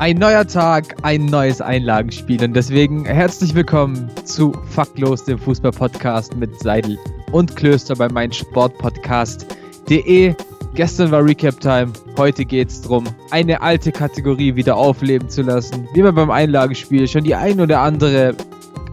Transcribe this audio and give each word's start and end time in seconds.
Ein 0.00 0.16
neuer 0.16 0.44
Tag, 0.46 0.96
ein 1.02 1.26
neues 1.26 1.60
Einlagenspiel 1.60 2.42
und 2.42 2.54
deswegen 2.54 3.04
herzlich 3.04 3.54
willkommen 3.54 4.10
zu 4.24 4.54
Faktlos, 4.70 5.26
dem 5.26 5.38
Fußballpodcast 5.38 6.36
mit 6.36 6.58
Seidel 6.58 6.98
und 7.32 7.54
Klöster 7.54 7.96
bei 7.96 8.08
meinsportpodcast.de. 8.08 10.34
Gestern 10.74 11.10
war 11.10 11.22
Recap-Time, 11.22 11.92
heute 12.16 12.46
geht 12.46 12.70
es 12.70 12.80
darum, 12.80 13.04
eine 13.30 13.60
alte 13.60 13.92
Kategorie 13.92 14.56
wieder 14.56 14.74
aufleben 14.74 15.28
zu 15.28 15.42
lassen. 15.42 15.86
Wie 15.92 16.00
man 16.00 16.14
beim 16.14 16.30
Einlagenspiel 16.30 17.06
schon 17.06 17.24
die 17.24 17.34
ein 17.34 17.60
oder 17.60 17.80
andere 17.80 18.34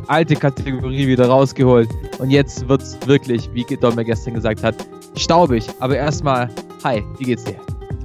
alte 0.07 0.35
Kategorie 0.35 1.07
wieder 1.07 1.29
rausgeholt. 1.29 1.87
Und 2.19 2.31
jetzt 2.31 2.67
wird 2.67 2.81
es 2.81 2.97
wirklich, 3.07 3.49
wie 3.53 3.63
Domme 3.63 4.03
gestern 4.03 4.33
gesagt 4.33 4.61
hat, 4.61 4.75
staubig. 5.15 5.67
Aber 5.79 5.95
erstmal, 5.95 6.49
hi, 6.83 7.01
wie 7.17 7.23
geht's 7.23 7.45
dir? 7.45 7.55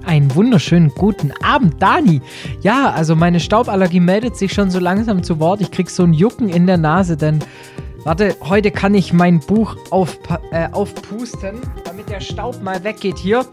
Einen 0.04 0.34
wunderschönen 0.34 0.90
guten 0.90 1.32
Abend, 1.42 1.80
Dani. 1.80 2.20
Ja, 2.60 2.90
also 2.90 3.14
meine 3.14 3.40
Stauballergie 3.40 4.00
meldet 4.00 4.36
sich 4.36 4.52
schon 4.52 4.70
so 4.70 4.78
langsam 4.78 5.22
zu 5.22 5.38
Wort. 5.38 5.60
Ich 5.60 5.70
krieg 5.70 5.90
so 5.90 6.02
ein 6.02 6.12
Jucken 6.12 6.48
in 6.48 6.66
der 6.66 6.76
Nase, 6.76 7.16
denn 7.16 7.38
warte, 8.04 8.36
heute 8.40 8.70
kann 8.70 8.94
ich 8.94 9.12
mein 9.12 9.40
Buch 9.40 9.76
auf, 9.90 10.18
äh, 10.50 10.68
aufpusten, 10.72 11.60
damit 11.84 12.08
der 12.08 12.20
Staub 12.20 12.62
mal 12.62 12.82
weggeht 12.84 13.18
hier. 13.18 13.44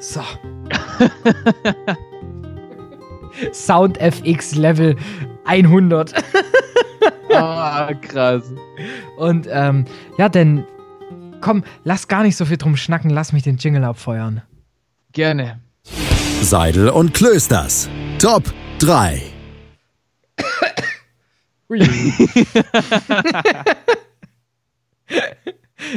So. 0.00 0.22
Sound 3.52 3.98
FX 3.98 4.54
Level 4.54 4.96
100. 5.44 6.12
ah, 7.34 7.92
krass. 7.94 8.52
Und 9.16 9.48
ähm, 9.50 9.86
ja, 10.18 10.28
denn 10.28 10.64
komm, 11.40 11.64
lass 11.84 12.08
gar 12.08 12.22
nicht 12.22 12.36
so 12.36 12.44
viel 12.44 12.58
drum 12.58 12.76
schnacken, 12.76 13.10
lass 13.10 13.32
mich 13.32 13.42
den 13.42 13.56
Jingle 13.56 13.84
abfeuern. 13.84 14.42
Gerne. 15.12 15.60
Seidel 16.40 16.88
und 16.88 17.14
Klösters. 17.14 17.88
Top 18.20 18.44
3. 18.78 19.20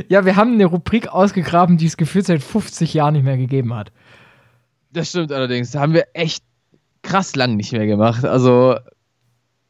ja, 0.09 0.25
wir 0.25 0.35
haben 0.35 0.53
eine 0.53 0.65
Rubrik 0.65 1.09
ausgegraben, 1.09 1.77
die 1.77 1.85
es 1.85 1.95
gefühlt 1.95 2.25
seit 2.25 2.41
50 2.41 2.95
Jahren 2.95 3.13
nicht 3.13 3.23
mehr 3.23 3.37
gegeben 3.37 3.75
hat. 3.75 3.91
Das 4.91 5.09
stimmt 5.09 5.31
allerdings. 5.31 5.69
Da 5.71 5.81
haben 5.81 5.93
wir 5.93 6.07
echt 6.13 6.43
krass 7.03 7.35
lang 7.35 7.55
nicht 7.55 7.71
mehr 7.71 7.85
gemacht. 7.85 8.25
Also 8.25 8.77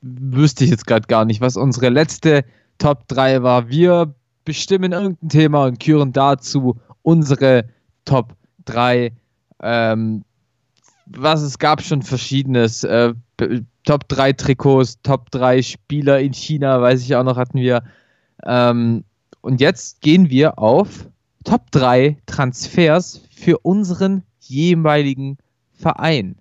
wüsste 0.02 0.64
ich 0.64 0.70
jetzt 0.70 0.88
gerade 0.88 1.08
gar 1.08 1.26
nicht, 1.26 1.42
was 1.42 1.58
unsere 1.58 1.90
letzte 1.90 2.46
Top 2.78 3.10
3 3.10 3.44
war. 3.44 3.68
Wir 3.68 4.16
bestimmen 4.46 4.94
irgendein 4.94 5.28
Thema 5.30 5.66
und 5.66 5.82
küren 5.82 6.14
dazu 6.14 6.80
unsere 7.02 7.66
Top 8.06 8.38
3. 8.66 9.12
Ähm, 9.64 10.24
was 11.06 11.42
es 11.42 11.58
gab 11.58 11.82
schon 11.82 12.02
verschiedenes. 12.02 12.84
Äh, 12.84 13.14
Top 13.84 14.08
3 14.08 14.34
Trikots, 14.34 15.02
Top 15.02 15.32
3 15.32 15.62
Spieler 15.62 16.20
in 16.20 16.34
China, 16.34 16.82
weiß 16.82 17.02
ich 17.02 17.16
auch 17.16 17.24
noch, 17.24 17.38
hatten 17.38 17.60
wir. 17.60 17.84
Ähm, 18.46 19.04
und 19.42 19.60
jetzt 19.60 20.02
gehen 20.02 20.30
wir 20.30 20.58
auf 20.58 21.08
Top 21.44 21.72
3 21.72 22.18
Transfers 22.26 23.22
für 23.36 23.58
unseren 23.60 24.24
jeweiligen 24.40 25.38
Verein. 25.74 26.36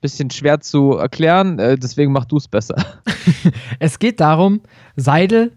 Bisschen 0.00 0.30
schwer 0.30 0.60
zu 0.60 0.96
erklären, 0.96 1.58
äh, 1.58 1.76
deswegen 1.76 2.10
mach 2.10 2.24
du 2.24 2.38
es 2.38 2.48
besser. 2.48 2.74
es 3.78 3.98
geht 3.98 4.18
darum, 4.18 4.62
Seidel 4.96 5.52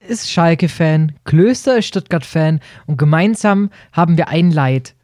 ist 0.00 0.30
Schalke-Fan, 0.30 1.12
Klöster 1.24 1.78
ist 1.78 1.86
Stuttgart-Fan 1.86 2.60
und 2.86 2.96
gemeinsam 2.96 3.70
haben 3.92 4.16
wir 4.16 4.28
ein 4.28 4.50
Leid. 4.50 4.94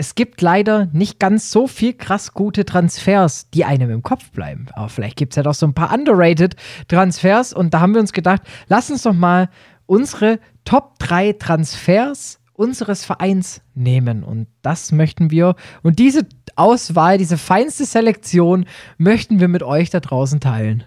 Es 0.00 0.14
gibt 0.14 0.40
leider 0.42 0.86
nicht 0.92 1.18
ganz 1.18 1.50
so 1.50 1.66
viel 1.66 1.92
krass 1.92 2.32
gute 2.32 2.64
Transfers, 2.64 3.50
die 3.50 3.64
einem 3.64 3.90
im 3.90 4.04
Kopf 4.04 4.30
bleiben. 4.30 4.66
Aber 4.74 4.88
vielleicht 4.88 5.16
gibt 5.16 5.32
es 5.32 5.36
ja 5.38 5.42
doch 5.42 5.54
so 5.54 5.66
ein 5.66 5.74
paar 5.74 5.92
underrated 5.92 6.54
Transfers 6.86 7.52
und 7.52 7.74
da 7.74 7.80
haben 7.80 7.94
wir 7.94 8.00
uns 8.00 8.12
gedacht, 8.12 8.42
lass 8.68 8.92
uns 8.92 9.02
doch 9.02 9.12
mal 9.12 9.48
unsere 9.86 10.38
Top 10.64 11.00
3 11.00 11.32
Transfers 11.32 12.38
unseres 12.52 13.04
Vereins 13.04 13.60
nehmen. 13.74 14.22
Und 14.22 14.46
das 14.62 14.92
möchten 14.92 15.32
wir. 15.32 15.56
Und 15.82 15.98
diese 15.98 16.28
Auswahl, 16.54 17.18
diese 17.18 17.36
feinste 17.36 17.84
Selektion 17.84 18.66
möchten 18.98 19.40
wir 19.40 19.48
mit 19.48 19.64
euch 19.64 19.90
da 19.90 19.98
draußen 19.98 20.38
teilen. 20.38 20.84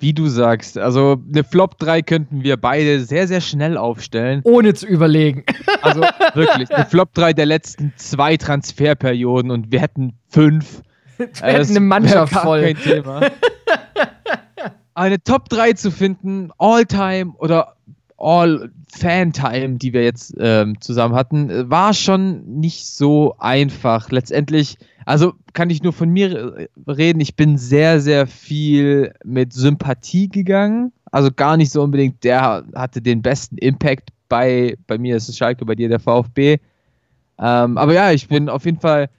Wie 0.00 0.14
du 0.14 0.28
sagst, 0.28 0.78
also 0.78 1.20
eine 1.28 1.44
Flop 1.44 1.78
3 1.78 2.02
könnten 2.02 2.42
wir 2.42 2.56
beide 2.56 3.00
sehr, 3.00 3.28
sehr 3.28 3.42
schnell 3.42 3.76
aufstellen. 3.76 4.40
Ohne 4.44 4.72
zu 4.74 4.86
überlegen. 4.86 5.44
Also 5.82 6.00
wirklich, 6.34 6.74
eine 6.74 6.86
Flop 6.86 7.12
3 7.14 7.34
der 7.34 7.46
letzten 7.46 7.92
zwei 7.96 8.36
Transferperioden 8.36 9.50
und 9.50 9.70
wir 9.70 9.80
hätten 9.80 10.14
fünf. 10.28 10.82
Wir 11.18 11.26
äh, 11.42 11.52
hätten 11.52 11.70
eine 11.70 11.80
Mannschaft 11.80 12.32
voll. 12.32 12.62
Kein 12.62 12.76
Thema. 12.76 13.20
eine 14.94 15.22
Top 15.22 15.48
3 15.48 15.74
zu 15.74 15.90
finden, 15.90 16.50
All-Time 16.58 17.32
oder 17.38 17.76
All-Fan-Time, 18.20 19.78
die 19.78 19.92
wir 19.92 20.04
jetzt 20.04 20.34
ähm, 20.38 20.80
zusammen 20.80 21.14
hatten, 21.14 21.70
war 21.70 21.94
schon 21.94 22.44
nicht 22.60 22.86
so 22.86 23.34
einfach. 23.38 24.10
Letztendlich 24.10 24.78
also 25.10 25.32
kann 25.54 25.70
ich 25.70 25.82
nur 25.82 25.92
von 25.92 26.10
mir 26.10 26.68
reden. 26.86 27.20
Ich 27.20 27.34
bin 27.34 27.58
sehr, 27.58 28.00
sehr 28.00 28.26
viel 28.26 29.12
mit 29.24 29.52
Sympathie 29.52 30.28
gegangen. 30.28 30.92
Also 31.10 31.30
gar 31.34 31.56
nicht 31.56 31.72
so 31.72 31.82
unbedingt, 31.82 32.22
der 32.22 32.64
hatte 32.74 33.02
den 33.02 33.22
besten 33.22 33.58
Impact 33.58 34.10
bei, 34.28 34.76
bei 34.86 34.98
mir 34.98 35.16
ist 35.16 35.36
Schalke, 35.36 35.64
bei 35.64 35.74
dir 35.74 35.88
der 35.88 35.98
VfB. 35.98 36.58
Ähm, 37.38 37.78
aber 37.78 37.92
ja, 37.92 38.12
ich 38.12 38.28
bin 38.28 38.48
auf 38.48 38.64
jeden 38.64 38.78
Fall 38.78 39.10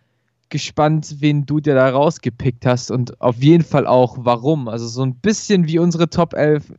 gespannt, 0.48 1.18
wen 1.20 1.46
du 1.46 1.60
dir 1.60 1.76
da 1.76 1.90
rausgepickt 1.90 2.66
hast 2.66 2.92
und 2.92 3.20
auf 3.20 3.44
jeden 3.44 3.64
Fall 3.64 3.88
auch 3.88 4.18
warum. 4.22 4.68
Also 4.68 4.88
so 4.88 5.04
ein 5.04 5.16
bisschen 5.16 5.68
wie 5.68 5.80
unsere 5.80 6.10
Top 6.10 6.34
11 6.34 6.74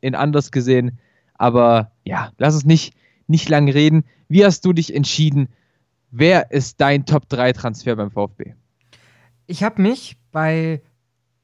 in 0.00 0.14
anders 0.14 0.50
gesehen. 0.50 0.98
Aber 1.38 1.92
ja, 2.04 2.32
lass 2.38 2.54
uns 2.54 2.64
nicht, 2.64 2.94
nicht 3.26 3.48
lang 3.48 3.68
reden. 3.68 4.04
Wie 4.28 4.44
hast 4.44 4.64
du 4.64 4.72
dich 4.72 4.94
entschieden, 4.94 5.48
Wer 6.18 6.50
ist 6.50 6.80
dein 6.80 7.04
Top 7.04 7.28
3 7.28 7.52
Transfer 7.52 7.96
beim 7.96 8.10
VfB? 8.10 8.54
Ich 9.46 9.62
habe 9.62 9.82
mich 9.82 10.16
bei 10.32 10.80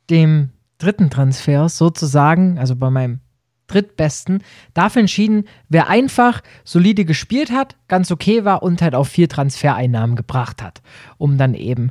dem 0.08 0.50
dritten 0.78 1.10
Transfer 1.10 1.68
sozusagen, 1.68 2.58
also 2.58 2.74
bei 2.76 2.90
meinem 2.90 3.20
drittbesten, 3.66 4.42
dafür 4.72 5.00
entschieden, 5.00 5.44
wer 5.68 5.88
einfach 5.88 6.42
solide 6.64 7.04
gespielt 7.04 7.50
hat, 7.52 7.76
ganz 7.88 8.10
okay 8.10 8.44
war 8.46 8.62
und 8.62 8.80
halt 8.80 8.94
auch 8.94 9.06
vier 9.06 9.28
Transfereinnahmen 9.28 10.16
gebracht 10.16 10.62
hat, 10.62 10.82
um 11.18 11.36
dann 11.36 11.54
eben 11.54 11.90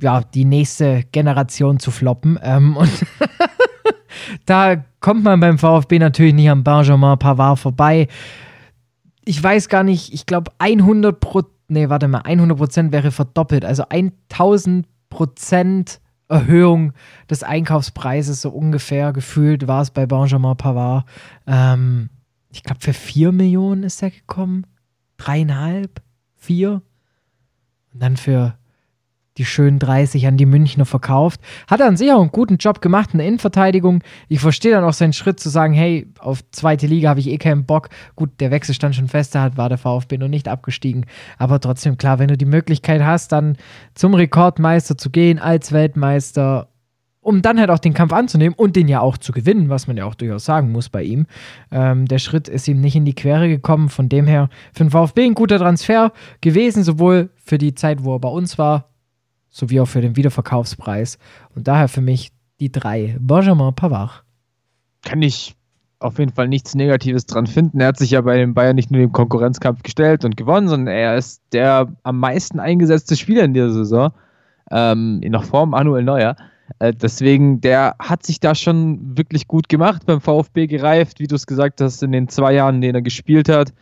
ja, 0.00 0.22
die 0.22 0.44
nächste 0.44 1.04
Generation 1.12 1.78
zu 1.78 1.92
floppen. 1.92 2.40
Ähm, 2.42 2.76
und 2.76 2.90
da 4.46 4.84
kommt 5.00 5.24
man 5.24 5.40
beim 5.40 5.58
VfB 5.58 5.98
natürlich 5.98 6.34
nicht 6.34 6.50
am 6.50 6.64
Benjamin 6.64 7.18
Pavard 7.18 7.58
vorbei. 7.58 8.08
Ich 9.24 9.42
weiß 9.42 9.68
gar 9.68 9.82
nicht, 9.82 10.12
ich 10.12 10.26
glaube 10.26 10.50
100 10.58 11.20
Prozent 11.20 11.60
nee, 11.70 11.88
warte 11.88 12.08
mal, 12.08 12.22
100% 12.22 12.92
wäre 12.92 13.10
verdoppelt, 13.12 13.64
also 13.64 13.84
1000% 13.84 14.84
Erhöhung 16.28 16.92
des 17.28 17.42
Einkaufspreises, 17.42 18.42
so 18.42 18.50
ungefähr 18.50 19.12
gefühlt 19.12 19.66
war 19.66 19.82
es 19.82 19.90
bei 19.90 20.06
Benjamin 20.06 20.56
Pavard. 20.56 21.04
Ähm, 21.46 22.10
ich 22.52 22.62
glaube, 22.62 22.80
für 22.80 22.92
4 22.92 23.32
Millionen 23.32 23.82
ist 23.84 24.02
er 24.02 24.10
gekommen. 24.10 24.66
Dreieinhalb, 25.16 26.02
vier. 26.36 26.82
Und 27.92 28.02
dann 28.02 28.16
für 28.16 28.54
die 29.38 29.44
schönen 29.44 29.78
30 29.78 30.26
an 30.26 30.36
die 30.36 30.46
Münchner 30.46 30.84
verkauft. 30.84 31.40
Hat 31.68 31.80
er 31.80 31.86
an 31.86 31.96
sich 31.96 32.12
auch 32.12 32.20
einen 32.20 32.32
guten 32.32 32.56
Job 32.56 32.80
gemacht 32.80 33.10
in 33.12 33.18
der 33.18 33.28
Innenverteidigung. 33.28 34.02
Ich 34.28 34.40
verstehe 34.40 34.72
dann 34.72 34.84
auch 34.84 34.92
seinen 34.92 35.12
Schritt 35.12 35.40
zu 35.40 35.48
sagen, 35.48 35.72
hey, 35.72 36.08
auf 36.18 36.40
zweite 36.50 36.86
Liga 36.86 37.10
habe 37.10 37.20
ich 37.20 37.28
eh 37.28 37.38
keinen 37.38 37.64
Bock. 37.64 37.88
Gut, 38.16 38.30
der 38.40 38.50
Wechsel 38.50 38.74
stand 38.74 38.96
schon 38.96 39.08
fest, 39.08 39.34
da 39.34 39.56
war 39.56 39.68
der 39.68 39.78
VfB 39.78 40.18
noch 40.18 40.28
nicht 40.28 40.48
abgestiegen. 40.48 41.06
Aber 41.38 41.60
trotzdem, 41.60 41.96
klar, 41.96 42.18
wenn 42.18 42.28
du 42.28 42.36
die 42.36 42.44
Möglichkeit 42.44 43.02
hast, 43.02 43.32
dann 43.32 43.56
zum 43.94 44.14
Rekordmeister 44.14 44.98
zu 44.98 45.10
gehen 45.10 45.38
als 45.38 45.72
Weltmeister, 45.72 46.68
um 47.22 47.42
dann 47.42 47.60
halt 47.60 47.70
auch 47.70 47.78
den 47.78 47.94
Kampf 47.94 48.12
anzunehmen 48.12 48.54
und 48.56 48.76
den 48.76 48.88
ja 48.88 49.00
auch 49.00 49.18
zu 49.18 49.32
gewinnen, 49.32 49.68
was 49.68 49.86
man 49.86 49.96
ja 49.96 50.06
auch 50.06 50.14
durchaus 50.14 50.44
sagen 50.44 50.72
muss 50.72 50.88
bei 50.88 51.02
ihm. 51.02 51.26
Ähm, 51.70 52.06
der 52.06 52.18
Schritt 52.18 52.48
ist 52.48 52.66
ihm 52.66 52.80
nicht 52.80 52.96
in 52.96 53.04
die 53.04 53.14
Quere 53.14 53.48
gekommen. 53.48 53.90
Von 53.90 54.08
dem 54.08 54.26
her 54.26 54.48
für 54.72 54.84
den 54.84 54.90
VfB 54.90 55.24
ein 55.24 55.34
guter 55.34 55.58
Transfer 55.58 56.12
gewesen, 56.40 56.82
sowohl 56.82 57.30
für 57.36 57.58
die 57.58 57.74
Zeit, 57.74 58.04
wo 58.04 58.16
er 58.16 58.20
bei 58.20 58.28
uns 58.28 58.58
war, 58.58 58.89
sowie 59.50 59.80
auch 59.80 59.86
für 59.86 60.00
den 60.00 60.16
Wiederverkaufspreis. 60.16 61.18
Und 61.54 61.68
daher 61.68 61.88
für 61.88 62.00
mich 62.00 62.30
die 62.60 62.72
drei. 62.72 63.16
Benjamin 63.20 63.74
Pavard. 63.74 64.22
kann 65.02 65.22
ich 65.22 65.56
auf 65.98 66.18
jeden 66.18 66.32
Fall 66.32 66.48
nichts 66.48 66.74
Negatives 66.74 67.26
dran 67.26 67.46
finden. 67.46 67.80
Er 67.80 67.88
hat 67.88 67.98
sich 67.98 68.12
ja 68.12 68.22
bei 68.22 68.38
den 68.38 68.54
Bayern 68.54 68.74
nicht 68.74 68.90
nur 68.90 69.00
dem 69.00 69.12
Konkurrenzkampf 69.12 69.82
gestellt 69.82 70.24
und 70.24 70.36
gewonnen, 70.36 70.68
sondern 70.68 70.94
er 70.94 71.16
ist 71.16 71.42
der 71.52 71.92
am 72.02 72.18
meisten 72.18 72.58
eingesetzte 72.58 73.16
Spieler 73.16 73.44
in 73.44 73.52
dieser 73.52 73.70
Saison. 73.70 74.12
Ähm, 74.70 75.20
noch 75.20 75.44
vor 75.44 75.66
Manuel 75.66 76.04
Neuer. 76.04 76.36
Äh, 76.78 76.94
deswegen, 76.94 77.60
der 77.60 77.96
hat 77.98 78.24
sich 78.24 78.40
da 78.40 78.54
schon 78.54 79.18
wirklich 79.18 79.46
gut 79.46 79.68
gemacht, 79.68 80.06
beim 80.06 80.20
VfB 80.20 80.66
gereift, 80.68 81.20
wie 81.20 81.26
du 81.26 81.34
es 81.34 81.46
gesagt 81.46 81.80
hast, 81.80 82.02
in 82.02 82.12
den 82.12 82.28
zwei 82.28 82.54
Jahren, 82.54 82.76
in 82.76 82.80
denen 82.80 82.94
er 82.96 83.02
gespielt 83.02 83.48
hat. 83.48 83.72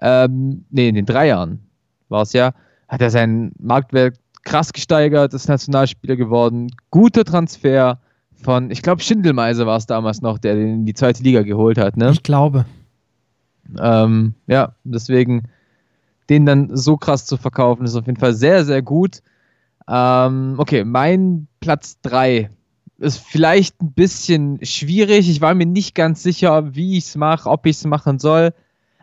Ähm, 0.00 0.64
nee, 0.70 0.88
in 0.88 0.94
den 0.94 1.06
drei 1.06 1.28
Jahren 1.28 1.60
war 2.08 2.22
es 2.22 2.32
ja, 2.32 2.52
hat 2.88 3.00
er 3.00 3.10
seinen 3.10 3.52
Marktwert 3.58 4.16
krass 4.42 4.72
gesteigert, 4.72 5.34
ist 5.34 5.48
Nationalspieler 5.48 6.16
geworden. 6.16 6.70
Guter 6.90 7.24
Transfer 7.24 8.00
von, 8.42 8.70
ich 8.70 8.82
glaube, 8.82 9.02
Schindelmeiser 9.02 9.66
war 9.66 9.76
es 9.76 9.86
damals 9.86 10.20
noch, 10.20 10.38
der 10.38 10.54
den 10.54 10.74
in 10.74 10.86
die 10.86 10.94
zweite 10.94 11.22
Liga 11.22 11.42
geholt 11.42 11.78
hat. 11.78 11.96
Ne? 11.96 12.10
Ich 12.10 12.22
glaube. 12.22 12.66
Ähm, 13.78 14.34
ja, 14.46 14.74
deswegen 14.84 15.44
den 16.28 16.46
dann 16.46 16.76
so 16.76 16.96
krass 16.96 17.26
zu 17.26 17.36
verkaufen, 17.36 17.84
ist 17.84 17.94
auf 17.94 18.06
jeden 18.06 18.18
Fall 18.18 18.34
sehr, 18.34 18.64
sehr 18.64 18.82
gut. 18.82 19.22
Ähm, 19.88 20.54
okay, 20.58 20.84
mein 20.84 21.46
Platz 21.60 21.98
3 22.02 22.50
ist 22.98 23.18
vielleicht 23.18 23.80
ein 23.82 23.92
bisschen 23.92 24.64
schwierig. 24.64 25.28
Ich 25.28 25.40
war 25.40 25.54
mir 25.54 25.66
nicht 25.66 25.94
ganz 25.94 26.22
sicher, 26.22 26.74
wie 26.74 26.96
ich 26.96 27.06
es 27.06 27.16
mache, 27.16 27.50
ob 27.50 27.66
ich 27.66 27.76
es 27.76 27.84
machen 27.84 28.18
soll. 28.18 28.54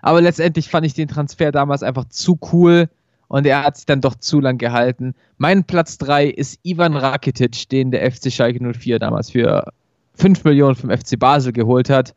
Aber 0.01 0.21
letztendlich 0.21 0.69
fand 0.69 0.85
ich 0.85 0.93
den 0.93 1.09
Transfer 1.09 1.51
damals 1.51 1.83
einfach 1.83 2.05
zu 2.05 2.39
cool 2.53 2.89
und 3.29 3.45
er 3.45 3.63
hat 3.63 3.77
sich 3.77 3.85
dann 3.85 4.01
doch 4.01 4.15
zu 4.15 4.41
lang 4.41 4.57
gehalten. 4.57 5.15
Mein 5.37 5.63
Platz 5.63 5.97
3 5.99 6.27
ist 6.27 6.59
Ivan 6.63 6.97
Rakitic, 6.97 7.69
den 7.69 7.91
der 7.91 8.11
FC 8.11 8.31
Schalke 8.31 8.61
04 8.61 8.99
damals 8.99 9.31
für 9.31 9.71
5 10.15 10.43
Millionen 10.43 10.75
vom 10.75 10.89
FC 10.89 11.17
Basel 11.17 11.53
geholt 11.53 11.89
hat. 11.89 12.13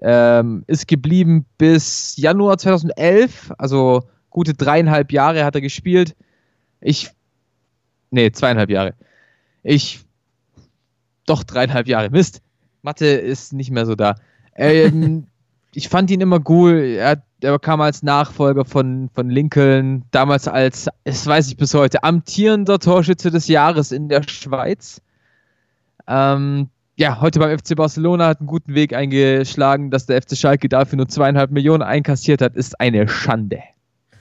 Ähm, 0.00 0.62
ist 0.68 0.86
geblieben 0.86 1.44
bis 1.58 2.16
Januar 2.16 2.56
2011, 2.56 3.52
also 3.58 4.04
gute 4.30 4.54
dreieinhalb 4.54 5.12
Jahre 5.12 5.44
hat 5.44 5.56
er 5.56 5.60
gespielt. 5.60 6.14
Ich 6.80 7.10
Nee, 8.10 8.32
zweieinhalb 8.32 8.70
Jahre. 8.70 8.94
Ich. 9.62 10.00
Doch 11.26 11.44
dreieinhalb 11.44 11.86
Jahre. 11.86 12.10
Mist. 12.10 12.42
Mathe 12.82 13.06
ist 13.06 13.52
nicht 13.52 13.70
mehr 13.70 13.86
so 13.86 13.94
da. 13.94 14.16
Ähm, 14.56 15.26
ich 15.74 15.88
fand 15.88 16.10
ihn 16.10 16.20
immer 16.20 16.40
cool. 16.48 16.96
Er, 16.98 17.22
er, 17.40 17.58
kam 17.58 17.80
als 17.80 18.02
Nachfolger 18.02 18.64
von, 18.64 19.08
von 19.14 19.30
Lincoln, 19.30 20.04
damals 20.10 20.48
als, 20.48 20.88
das 21.04 21.26
weiß 21.26 21.48
ich 21.48 21.56
bis 21.56 21.74
heute, 21.74 22.02
amtierender 22.02 22.78
Torschütze 22.78 23.30
des 23.30 23.48
Jahres 23.48 23.92
in 23.92 24.08
der 24.08 24.22
Schweiz. 24.22 25.00
Ähm, 26.06 26.68
ja, 26.96 27.20
heute 27.20 27.38
beim 27.38 27.56
FC 27.58 27.76
Barcelona 27.76 28.26
hat 28.26 28.40
einen 28.40 28.46
guten 28.46 28.74
Weg 28.74 28.92
eingeschlagen, 28.92 29.90
dass 29.90 30.06
der 30.06 30.20
FC 30.20 30.36
Schalke 30.36 30.68
dafür 30.68 30.96
nur 30.96 31.08
zweieinhalb 31.08 31.50
Millionen 31.50 31.82
einkassiert 31.82 32.42
hat, 32.42 32.56
ist 32.56 32.78
eine 32.80 33.08
Schande. 33.08 33.60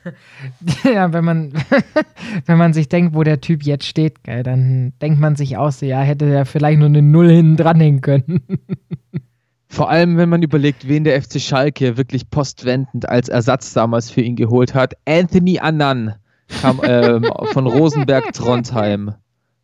ja, 0.84 1.12
wenn 1.12 1.26
man, 1.26 1.54
wenn 2.46 2.58
man 2.58 2.74
sich 2.74 2.88
denkt, 2.88 3.14
wo 3.16 3.24
der 3.24 3.42
Typ 3.42 3.64
jetzt 3.64 3.86
steht, 3.86 4.24
geil, 4.24 4.44
dann 4.44 4.94
denkt 5.02 5.20
man 5.20 5.36
sich 5.36 5.58
aus, 5.58 5.82
ja, 5.82 6.00
hätte 6.00 6.26
er 6.26 6.46
vielleicht 6.46 6.80
nur 6.80 6.88
eine 6.88 7.02
Null 7.02 7.30
hinten 7.30 7.58
dranhängen 7.58 8.02
können. 8.02 8.42
Vor 9.72 9.90
allem, 9.90 10.18
wenn 10.18 10.30
man 10.30 10.42
überlegt, 10.42 10.88
wen 10.88 11.04
der 11.04 11.22
FC 11.22 11.40
Schalke 11.40 11.96
wirklich 11.96 12.32
postwendend 12.32 13.08
als 13.08 13.30
Ersatz 13.30 13.72
damals 13.74 14.10
für 14.10 14.22
ihn 14.22 14.36
geholt 14.36 14.74
hat. 14.74 14.96
Anthony 15.06 15.60
Annan 15.60 16.16
kam 16.62 16.82
ähm, 16.84 17.32
von 17.54 17.68
Rosenberg 17.68 18.34
Trondheim. 18.34 19.14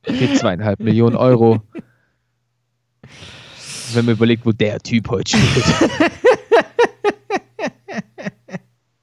Für 0.03 0.33
zweieinhalb 0.35 0.79
Millionen 0.79 1.15
Euro. 1.15 1.63
Wenn 3.93 4.05
man 4.05 4.13
überlegt, 4.13 4.45
wo 4.45 4.51
der 4.51 4.77
Typ 4.79 5.09
heute 5.09 5.35
steht. 5.35 5.65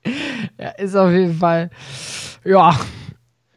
ja, 0.61 0.69
ist 0.79 0.95
auf 0.95 1.11
jeden 1.11 1.35
Fall, 1.35 1.71
ja. 2.45 2.79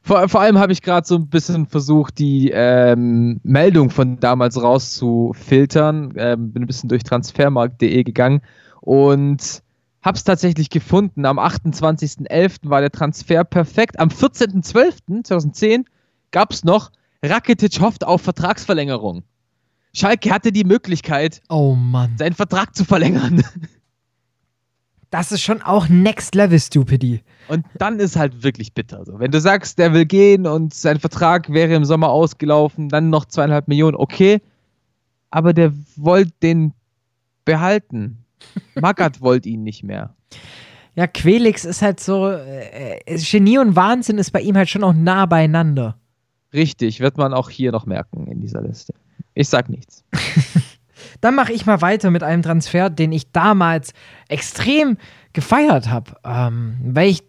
Vor, 0.06 0.30
vor 0.30 0.42
allem 0.42 0.60
habe 0.60 0.72
ich 0.72 0.84
gerade 0.84 1.07
so 1.07 1.16
ein 1.16 1.30
bisschen 1.30 1.66
versucht, 1.66 2.19
die 2.19 2.52
ähm, 2.54 3.40
Meldung 3.42 3.90
von 3.90 4.19
damals 4.19 4.62
rauszufiltern. 4.62 6.13
Ähm, 6.16 6.52
bin 6.54 6.62
ein 6.62 6.68
bisschen 6.68 6.90
durch 6.90 7.02
transfermarkt.de 7.04 8.04
gegangen 8.04 8.42
und 8.81 9.63
habe 10.04 10.16
es 10.16 10.24
tatsächlich 10.24 10.69
gefunden. 10.69 11.25
Am 11.25 11.40
28.11. 11.40 12.69
war 12.69 12.81
der 12.81 12.92
Transfer 12.92 13.44
perfekt. 13.44 14.00
Am 14.00 14.10
14.12.2010 14.10 15.86
gab 16.30 16.51
es 16.51 16.63
noch 16.63 16.92
Rakitic 17.24 17.81
hofft 17.81 18.06
auf 18.06 18.22
Vertragsverlängerung. 18.22 19.24
Schalke 19.92 20.30
hatte 20.30 20.51
die 20.51 20.66
Möglichkeit, 20.66 21.42
oh 21.50 21.75
seinen 22.19 22.36
Vertrag 22.36 22.75
zu 22.75 22.86
verlängern. 22.86 23.44
Das 25.10 25.31
ist 25.31 25.42
schon 25.42 25.62
auch 25.62 25.88
Next 25.88 26.36
Level 26.36 26.60
Stupidity. 26.60 27.24
Und 27.48 27.66
dann 27.78 28.00
ist 28.00 28.16
halt 28.16 28.44
wirklich 28.44 28.74
bitter. 28.74 29.06
So. 29.06 29.19
Wenn 29.19 29.31
du 29.31 29.40
sagst, 29.40 29.78
der 29.78 29.94
will 29.94 30.06
gehen 30.06 30.48
und 30.48 30.74
sein 30.74 31.00
Vertrag 31.00 31.52
wäre 31.52 31.74
im 31.74 31.86
Sommer 31.86 32.10
ausgelaufen, 32.10 32.90
dann 32.90 33.10
noch 33.10 33.25
zweieinhalb 33.25 33.68
Millionen, 33.68 33.96
okay. 33.96 34.42
Aber 35.30 35.54
der 35.54 35.74
wollte 35.96 36.34
den 36.42 36.74
behalten. 37.44 38.25
Magath 38.75 39.22
wollte 39.22 39.50
ihn 39.50 39.63
nicht 39.63 39.84
mehr. 39.84 40.16
Ja, 40.96 41.08
Quelix 41.08 41.66
ist 41.66 41.81
halt 41.81 42.00
so, 42.00 42.31
äh, 42.31 43.00
Genie 43.18 43.58
und 43.58 43.75
Wahnsinn 43.75 44.18
ist 44.18 44.31
bei 44.31 44.42
ihm 44.42 44.56
halt 44.56 44.69
schon 44.69 44.84
auch 44.84 44.94
nah 44.94 45.25
beieinander. 45.25 45.98
Richtig, 46.54 47.01
wird 47.01 47.18
man 47.18 47.34
auch 47.34 47.50
hier 47.50 47.74
noch 47.74 47.86
merken 47.86 48.28
in 48.28 48.40
dieser 48.40 48.62
Liste. 48.62 48.94
Ich 49.34 49.50
sag 49.50 49.69
nichts. 49.69 50.06
Dann 51.25 51.33
mache 51.33 51.54
ich 51.54 51.66
mal 51.66 51.81
weiter 51.81 52.12
mit 52.12 52.22
einem 52.22 52.44
Transfer, 52.44 52.92
den 52.92 53.12
ich 53.12 53.31
damals 53.31 53.94
extrem 54.27 54.95
gefeiert 55.33 55.89
habe, 55.89 56.16
ähm, 56.24 56.77
weil 56.83 57.10
ich 57.10 57.24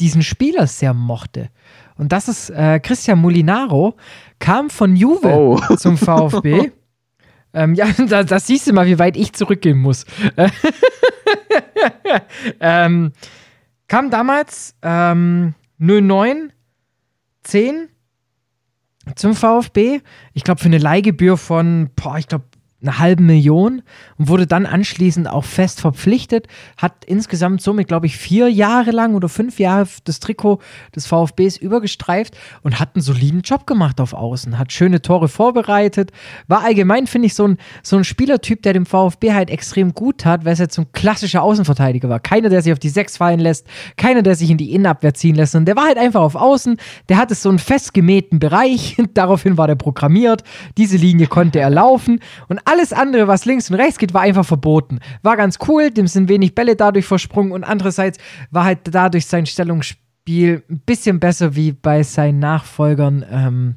diesen 0.00 0.22
Spieler 0.22 0.66
sehr 0.66 0.92
mochte. 0.92 1.48
Und 1.96 2.10
das 2.10 2.26
ist 2.26 2.50
äh, 2.50 2.80
Christian 2.80 3.20
Molinaro, 3.20 3.94
kam 4.40 4.70
von 4.70 4.96
Juve 4.96 5.28
oh. 5.28 5.56
zum 5.76 5.96
VfB. 5.96 6.72
ähm, 7.54 7.74
ja, 7.74 7.86
da, 8.08 8.24
das 8.24 8.48
siehst 8.48 8.66
du 8.66 8.72
mal, 8.72 8.88
wie 8.88 8.98
weit 8.98 9.16
ich 9.16 9.32
zurückgehen 9.34 9.78
muss. 9.78 10.04
ähm, 12.58 13.12
kam 13.86 14.10
damals 14.10 14.74
ähm, 14.82 15.54
09, 15.78 16.52
10 17.44 17.88
zum 19.14 19.36
VfB. 19.36 20.00
Ich 20.32 20.42
glaube, 20.42 20.60
für 20.60 20.66
eine 20.66 20.78
Leihgebühr 20.78 21.36
von, 21.36 21.90
boah, 21.94 22.18
ich 22.18 22.26
glaube, 22.26 22.44
eine 22.80 23.00
halbe 23.00 23.24
Million 23.24 23.82
und 24.18 24.28
wurde 24.28 24.46
dann 24.46 24.64
anschließend 24.64 25.28
auch 25.28 25.44
fest 25.44 25.80
verpflichtet, 25.80 26.46
hat 26.76 27.04
insgesamt 27.06 27.60
somit, 27.60 27.88
glaube 27.88 28.06
ich, 28.06 28.16
vier 28.16 28.48
Jahre 28.48 28.92
lang 28.92 29.16
oder 29.16 29.28
fünf 29.28 29.58
Jahre 29.58 29.88
das 30.04 30.20
Trikot 30.20 30.60
des 30.94 31.06
VfBs 31.06 31.56
übergestreift 31.56 32.36
und 32.62 32.78
hat 32.78 32.94
einen 32.94 33.02
soliden 33.02 33.42
Job 33.42 33.66
gemacht 33.66 34.00
auf 34.00 34.12
Außen, 34.12 34.58
hat 34.58 34.72
schöne 34.72 35.02
Tore 35.02 35.26
vorbereitet, 35.26 36.12
war 36.46 36.62
allgemein, 36.62 37.08
finde 37.08 37.26
ich, 37.26 37.34
so 37.34 37.48
ein, 37.48 37.58
so 37.82 37.96
ein 37.96 38.04
Spielertyp, 38.04 38.62
der 38.62 38.74
dem 38.74 38.86
VfB 38.86 39.32
halt 39.32 39.50
extrem 39.50 39.92
gut 39.92 40.18
tat, 40.18 40.44
weil 40.44 40.52
es 40.52 40.60
jetzt 40.60 40.76
so 40.76 40.82
ein 40.82 40.92
klassischer 40.92 41.42
Außenverteidiger 41.42 42.08
war. 42.08 42.20
Keiner, 42.20 42.48
der 42.48 42.62
sich 42.62 42.72
auf 42.72 42.78
die 42.78 42.90
Sechs 42.90 43.16
fallen 43.16 43.40
lässt, 43.40 43.66
keiner, 43.96 44.22
der 44.22 44.36
sich 44.36 44.50
in 44.50 44.56
die 44.56 44.72
Innenabwehr 44.72 45.14
ziehen 45.14 45.34
lässt, 45.34 45.56
und 45.56 45.64
der 45.64 45.74
war 45.74 45.86
halt 45.86 45.98
einfach 45.98 46.20
auf 46.20 46.36
Außen, 46.36 46.76
der 47.08 47.16
hatte 47.16 47.34
so 47.34 47.48
einen 47.48 47.58
festgemähten 47.58 48.38
Bereich, 48.38 48.96
daraufhin 49.14 49.56
war 49.56 49.66
der 49.66 49.74
programmiert, 49.74 50.44
diese 50.76 50.96
Linie 50.96 51.26
konnte 51.26 51.58
er 51.58 51.70
laufen 51.70 52.20
und 52.46 52.67
alles 52.68 52.92
andere, 52.92 53.26
was 53.26 53.44
links 53.46 53.70
und 53.70 53.76
rechts 53.76 53.98
geht, 53.98 54.12
war 54.14 54.22
einfach 54.22 54.44
verboten. 54.44 54.98
War 55.22 55.36
ganz 55.36 55.58
cool, 55.66 55.90
dem 55.90 56.06
sind 56.06 56.28
wenig 56.28 56.54
Bälle 56.54 56.76
dadurch 56.76 57.06
versprungen 57.06 57.52
und 57.52 57.64
andererseits 57.64 58.18
war 58.50 58.64
halt 58.64 58.80
dadurch 58.82 59.26
sein 59.26 59.46
Stellungsspiel 59.46 60.62
ein 60.68 60.80
bisschen 60.80 61.18
besser 61.18 61.56
wie 61.56 61.72
bei 61.72 62.02
seinen 62.02 62.38
Nachfolgern. 62.38 63.24
Ähm, 63.30 63.76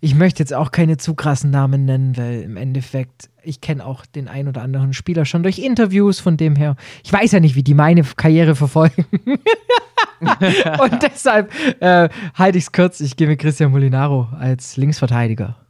ich 0.00 0.14
möchte 0.14 0.40
jetzt 0.42 0.54
auch 0.54 0.70
keine 0.70 0.96
zu 0.96 1.14
krassen 1.14 1.50
Namen 1.50 1.86
nennen, 1.86 2.16
weil 2.16 2.42
im 2.42 2.56
Endeffekt, 2.56 3.30
ich 3.42 3.60
kenne 3.60 3.84
auch 3.84 4.06
den 4.06 4.28
ein 4.28 4.46
oder 4.48 4.62
anderen 4.62 4.92
Spieler 4.92 5.24
schon 5.24 5.42
durch 5.42 5.58
Interviews, 5.58 6.20
von 6.20 6.36
dem 6.36 6.56
her, 6.56 6.76
ich 7.02 7.12
weiß 7.12 7.32
ja 7.32 7.40
nicht, 7.40 7.56
wie 7.56 7.62
die 7.62 7.74
meine 7.74 8.02
Karriere 8.02 8.54
verfolgen. 8.54 9.06
und 10.20 11.02
deshalb 11.02 11.50
äh, 11.80 12.08
halte 12.34 12.58
ich 12.58 12.64
es 12.64 12.72
kurz, 12.72 13.00
ich 13.00 13.16
gebe 13.16 13.36
Christian 13.36 13.72
Molinaro 13.72 14.28
als 14.38 14.76
Linksverteidiger 14.76 15.63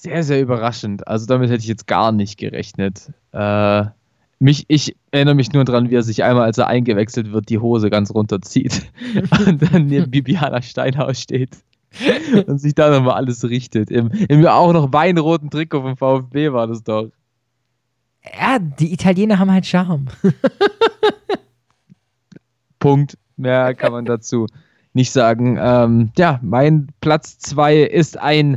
sehr, 0.00 0.22
sehr 0.22 0.40
überraschend. 0.40 1.06
Also 1.06 1.26
damit 1.26 1.50
hätte 1.50 1.60
ich 1.60 1.68
jetzt 1.68 1.86
gar 1.86 2.10
nicht 2.10 2.38
gerechnet. 2.38 3.12
Äh, 3.32 3.84
mich, 4.38 4.64
ich 4.68 4.96
erinnere 5.10 5.34
mich 5.34 5.52
nur 5.52 5.64
daran, 5.64 5.90
wie 5.90 5.94
er 5.94 6.02
sich 6.02 6.24
einmal, 6.24 6.44
als 6.44 6.56
er 6.56 6.68
eingewechselt 6.68 7.32
wird, 7.32 7.50
die 7.50 7.58
Hose 7.58 7.90
ganz 7.90 8.10
runterzieht 8.10 8.90
und 9.46 9.60
dann 9.60 9.88
neben 9.88 10.10
Bibiana 10.10 10.62
Steinhaus 10.62 11.20
steht 11.20 11.58
und 12.46 12.58
sich 12.58 12.74
da 12.74 12.88
nochmal 12.88 13.16
alles 13.16 13.44
richtet. 13.44 13.90
Im, 13.90 14.10
Im 14.28 14.46
auch 14.46 14.72
noch 14.72 14.90
weinroten 14.90 15.50
Trikot 15.50 15.82
vom 15.82 15.98
VfB 15.98 16.50
war 16.50 16.66
das 16.66 16.82
doch. 16.82 17.10
Ja, 18.38 18.58
die 18.58 18.94
Italiener 18.94 19.38
haben 19.38 19.52
halt 19.52 19.66
Charme. 19.66 20.06
Punkt. 22.78 23.18
Mehr 23.36 23.74
kann 23.74 23.92
man 23.92 24.06
dazu 24.06 24.46
nicht 24.94 25.12
sagen. 25.12 25.58
Ähm, 25.60 26.10
ja, 26.16 26.40
mein 26.42 26.88
Platz 27.02 27.38
2 27.38 27.82
ist 27.82 28.18
ein 28.18 28.56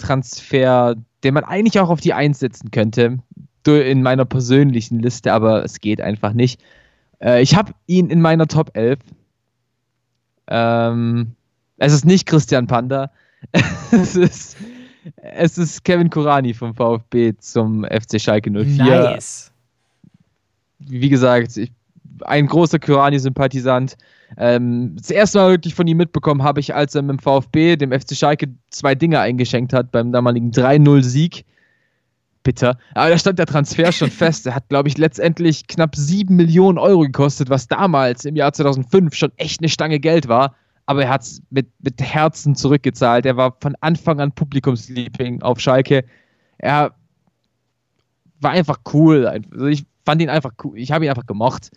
Transfer, 0.00 0.96
den 1.22 1.34
man 1.34 1.44
eigentlich 1.44 1.78
auch 1.78 1.90
auf 1.90 2.00
die 2.00 2.14
Eins 2.14 2.40
setzen 2.40 2.70
könnte. 2.70 3.18
in 3.66 4.02
meiner 4.02 4.24
persönlichen 4.24 5.00
Liste, 5.00 5.32
aber 5.32 5.64
es 5.64 5.80
geht 5.80 6.00
einfach 6.00 6.32
nicht. 6.32 6.60
Äh, 7.22 7.42
ich 7.42 7.54
habe 7.54 7.72
ihn 7.86 8.08
in 8.08 8.20
meiner 8.20 8.46
Top 8.48 8.70
11. 8.74 8.98
Ähm, 10.48 11.32
es 11.76 11.92
ist 11.92 12.04
nicht 12.04 12.26
Christian 12.26 12.66
Panda. 12.66 13.10
es, 13.92 14.16
ist, 14.16 14.56
es 15.16 15.58
ist 15.58 15.84
Kevin 15.84 16.10
Kurani 16.10 16.54
vom 16.54 16.74
VfB 16.74 17.34
zum 17.38 17.84
FC 17.84 18.20
Schalke 18.20 18.50
04. 18.50 18.64
Nice. 18.84 19.52
Wie 20.78 21.08
gesagt, 21.08 21.56
ich, 21.56 21.72
ein 22.22 22.46
großer 22.46 22.78
Kurani-Sympathisant. 22.78 23.96
Ähm, 24.36 24.96
das 24.96 25.10
erste 25.10 25.38
Mal 25.38 25.50
wirklich 25.50 25.74
von 25.74 25.86
ihm 25.86 25.96
mitbekommen 25.96 26.42
habe 26.42 26.60
ich, 26.60 26.74
als 26.74 26.94
er 26.94 27.02
mit 27.02 27.18
dem 27.18 27.18
VfB, 27.18 27.76
dem 27.76 27.92
FC 27.92 28.14
Schalke, 28.14 28.48
zwei 28.70 28.94
Dinge 28.94 29.20
eingeschenkt 29.20 29.72
hat 29.72 29.90
beim 29.90 30.12
damaligen 30.12 30.50
3-0-Sieg. 30.50 31.44
Bitter. 32.42 32.78
Aber 32.94 33.10
da 33.10 33.18
stand 33.18 33.38
der 33.38 33.46
Transfer 33.46 33.92
schon 33.92 34.10
fest. 34.10 34.46
Er 34.46 34.54
hat, 34.54 34.68
glaube 34.68 34.88
ich, 34.88 34.96
letztendlich 34.96 35.66
knapp 35.66 35.94
7 35.94 36.34
Millionen 36.34 36.78
Euro 36.78 37.00
gekostet, 37.00 37.50
was 37.50 37.68
damals 37.68 38.24
im 38.24 38.36
Jahr 38.36 38.52
2005 38.52 39.14
schon 39.14 39.32
echt 39.36 39.60
eine 39.60 39.68
Stange 39.68 40.00
Geld 40.00 40.28
war. 40.28 40.54
Aber 40.86 41.04
er 41.04 41.10
hat 41.10 41.22
es 41.22 41.42
mit, 41.50 41.68
mit 41.80 42.00
Herzen 42.00 42.56
zurückgezahlt. 42.56 43.26
Er 43.26 43.36
war 43.36 43.56
von 43.60 43.76
Anfang 43.80 44.20
an 44.20 44.32
Publikumsliebling 44.32 45.42
auf 45.42 45.60
Schalke. 45.60 46.04
Er 46.58 46.94
war 48.40 48.50
einfach 48.52 48.78
cool. 48.92 49.26
Also 49.26 49.66
ich 49.66 49.84
fand 50.04 50.22
ihn 50.22 50.30
einfach 50.30 50.52
cool. 50.64 50.78
Ich 50.78 50.92
habe 50.92 51.04
ihn 51.04 51.10
einfach 51.10 51.26
gemocht. 51.26 51.70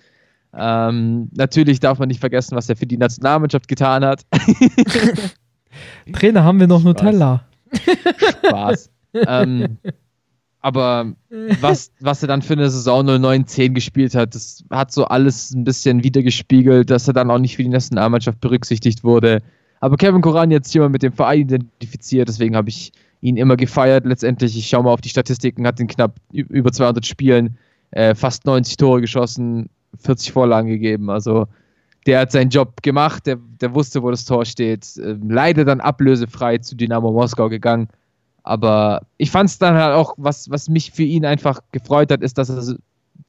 Ähm, 0.55 1.29
natürlich 1.36 1.79
darf 1.79 2.00
man 2.00 2.10
nicht 2.10 2.19
vergessen, 2.19 2.55
was 2.55 2.69
er 2.69 2.75
für 2.75 2.86
die 2.86 2.98
Nationalmannschaft 2.98 3.67
getan 3.67 4.05
hat. 4.05 4.24
Trainer, 6.13 6.43
haben 6.43 6.60
wir 6.60 6.67
noch 6.67 6.83
Nutella? 6.83 7.45
Spaß. 8.48 8.89
ähm, 9.27 9.77
aber 10.63 11.13
was, 11.60 11.91
was 12.00 12.22
er 12.22 12.27
dann 12.27 12.41
für 12.41 12.53
eine 12.53 12.69
Saison 12.69 13.05
09-10 13.05 13.74
gespielt 13.74 14.15
hat, 14.15 14.33
das 14.33 14.63
hat 14.69 14.91
so 14.91 15.05
alles 15.05 15.51
ein 15.51 15.63
bisschen 15.63 16.03
wiedergespiegelt, 16.03 16.89
dass 16.89 17.07
er 17.07 17.13
dann 17.13 17.29
auch 17.31 17.39
nicht 17.39 17.57
für 17.57 17.63
die 17.63 17.69
Nationalmannschaft 17.69 18.39
berücksichtigt 18.39 19.03
wurde. 19.03 19.41
Aber 19.81 19.98
Kevin 19.98 20.22
Koran 20.22 20.51
jetzt 20.51 20.72
hier 20.72 20.81
mal 20.81 20.89
mit 20.89 21.03
dem 21.03 21.12
Verein 21.12 21.41
identifiziert, 21.41 22.29
deswegen 22.29 22.55
habe 22.55 22.69
ich 22.69 22.93
ihn 23.19 23.36
immer 23.36 23.57
gefeiert. 23.57 24.05
Letztendlich, 24.05 24.57
ich 24.57 24.67
schaue 24.67 24.83
mal 24.83 24.93
auf 24.93 25.01
die 25.01 25.10
Statistiken, 25.10 25.67
hat 25.67 25.81
in 25.81 25.88
knapp 25.88 26.15
über 26.31 26.72
200 26.72 27.05
Spielen 27.05 27.57
äh, 27.91 28.15
fast 28.15 28.45
90 28.45 28.77
Tore 28.77 29.01
geschossen, 29.01 29.69
40 30.00 30.31
Vorlagen 30.31 30.67
gegeben. 30.67 31.09
Also 31.09 31.47
der 32.05 32.19
hat 32.19 32.31
seinen 32.31 32.50
Job 32.50 32.81
gemacht, 32.81 33.25
der, 33.25 33.38
der 33.62 33.73
wusste, 33.73 34.03
wo 34.03 34.12
das 34.12 34.25
Tor 34.25 34.45
steht. 34.45 34.97
Äh, 34.97 35.17
leider 35.27 35.65
dann 35.65 35.81
ablösefrei 35.81 36.57
zu 36.57 36.75
Dynamo 36.75 37.12
Moskau 37.12 37.50
gegangen. 37.50 37.88
Aber 38.43 39.05
ich 39.17 39.31
fand 39.31 39.50
es 39.50 39.57
dann 39.57 39.75
halt 39.75 39.95
auch, 39.95 40.15
was, 40.17 40.50
was 40.50 40.67
mich 40.67 40.91
für 40.91 41.03
ihn 41.03 41.25
einfach 41.25 41.62
gefreut 41.71 42.12
hat, 42.12 42.21
ist, 42.21 42.38
dass 42.38 42.50
er 42.50 42.75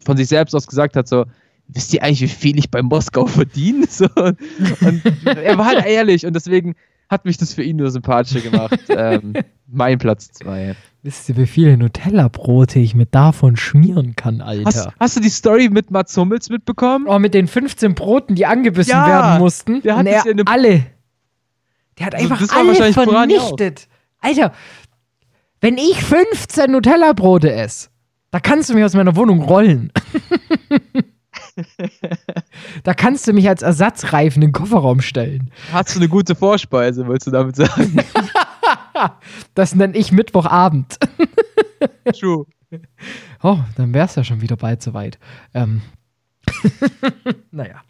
von 0.05 0.17
sich 0.17 0.29
selbst 0.29 0.55
aus 0.55 0.67
gesagt 0.67 0.97
hat, 0.97 1.07
so, 1.07 1.25
wisst 1.69 1.95
ihr 1.95 2.03
eigentlich, 2.03 2.23
wie 2.23 2.29
viel 2.29 2.59
ich 2.59 2.71
bei 2.71 2.83
Moskau 2.83 3.27
verdiene? 3.27 3.87
So, 3.95 4.07
und 4.17 5.03
er 5.25 5.57
war 5.57 5.67
halt 5.67 5.87
ehrlich 5.87 6.27
und 6.27 6.35
deswegen 6.35 6.75
hat 7.09 7.25
mich 7.25 7.37
das 7.37 7.55
für 7.55 7.63
ihn 7.63 7.77
nur 7.77 7.91
sympathischer 7.91 8.41
gemacht. 8.41 8.81
ähm, 8.89 9.35
mein 9.69 9.99
Platz 9.99 10.33
2. 10.33 10.75
Wisst 11.05 11.29
ihr, 11.29 11.37
wie 11.37 11.47
viele 11.47 11.77
Nutella-Brote 11.77 12.79
ich 12.79 12.95
mit 12.95 13.15
davon 13.15 13.59
schmieren 13.59 14.17
kann, 14.17 14.41
Alter? 14.41 14.65
Hast, 14.65 14.89
hast, 14.99 15.17
du 15.17 15.21
die 15.21 15.29
Story 15.29 15.69
mit 15.69 15.91
Mats 15.91 16.17
Hummels 16.17 16.49
mitbekommen? 16.49 17.05
Oh, 17.07 17.19
mit 17.19 17.35
den 17.35 17.47
15 17.47 17.95
Broten, 17.95 18.37
die 18.37 18.47
angebissen 18.47 18.93
ja, 18.93 19.07
werden 19.07 19.39
mussten. 19.39 19.83
Der 19.83 19.99
hat 19.99 20.07
er 20.07 20.27
ja 20.27 20.45
alle. 20.47 20.87
Der 21.99 22.07
hat 22.07 22.15
einfach 22.15 22.41
also, 22.41 22.55
alle 22.57 22.93
vernichtet. 22.95 23.87
Alter, 24.23 24.55
wenn 25.61 25.77
ich 25.77 26.03
15 26.03 26.71
Nutella-Brote 26.71 27.53
esse, 27.53 27.91
da 28.31 28.41
kannst 28.41 28.71
du 28.71 28.75
mich 28.75 28.85
aus 28.85 28.95
meiner 28.95 29.15
Wohnung 29.15 29.43
rollen. 29.43 29.93
da 32.83 32.95
kannst 32.95 33.29
du 33.29 33.35
mich 33.35 33.47
als 33.47 33.61
Ersatzreifen 33.61 34.43
in 34.43 34.49
den 34.49 34.53
Kofferraum 34.55 35.03
stellen. 35.03 35.51
Hast 35.71 35.95
du 35.95 36.01
eine 36.01 36.09
gute 36.09 36.35
Vorspeise, 36.35 37.07
willst 37.07 37.27
du 37.27 37.31
damit 37.31 37.57
sagen? 37.57 37.99
das 39.55 39.75
nenne 39.75 39.97
ich 39.97 40.13
Mittwochabend. 40.13 40.99
True. 42.19 42.47
Oh, 43.43 43.59
dann 43.77 43.95
wäre 43.95 44.07
es 44.07 44.15
ja 44.15 44.25
schon 44.25 44.41
wieder 44.41 44.57
bald 44.57 44.83
soweit. 44.83 45.19
Ähm. 45.53 45.83
naja, 47.51 47.83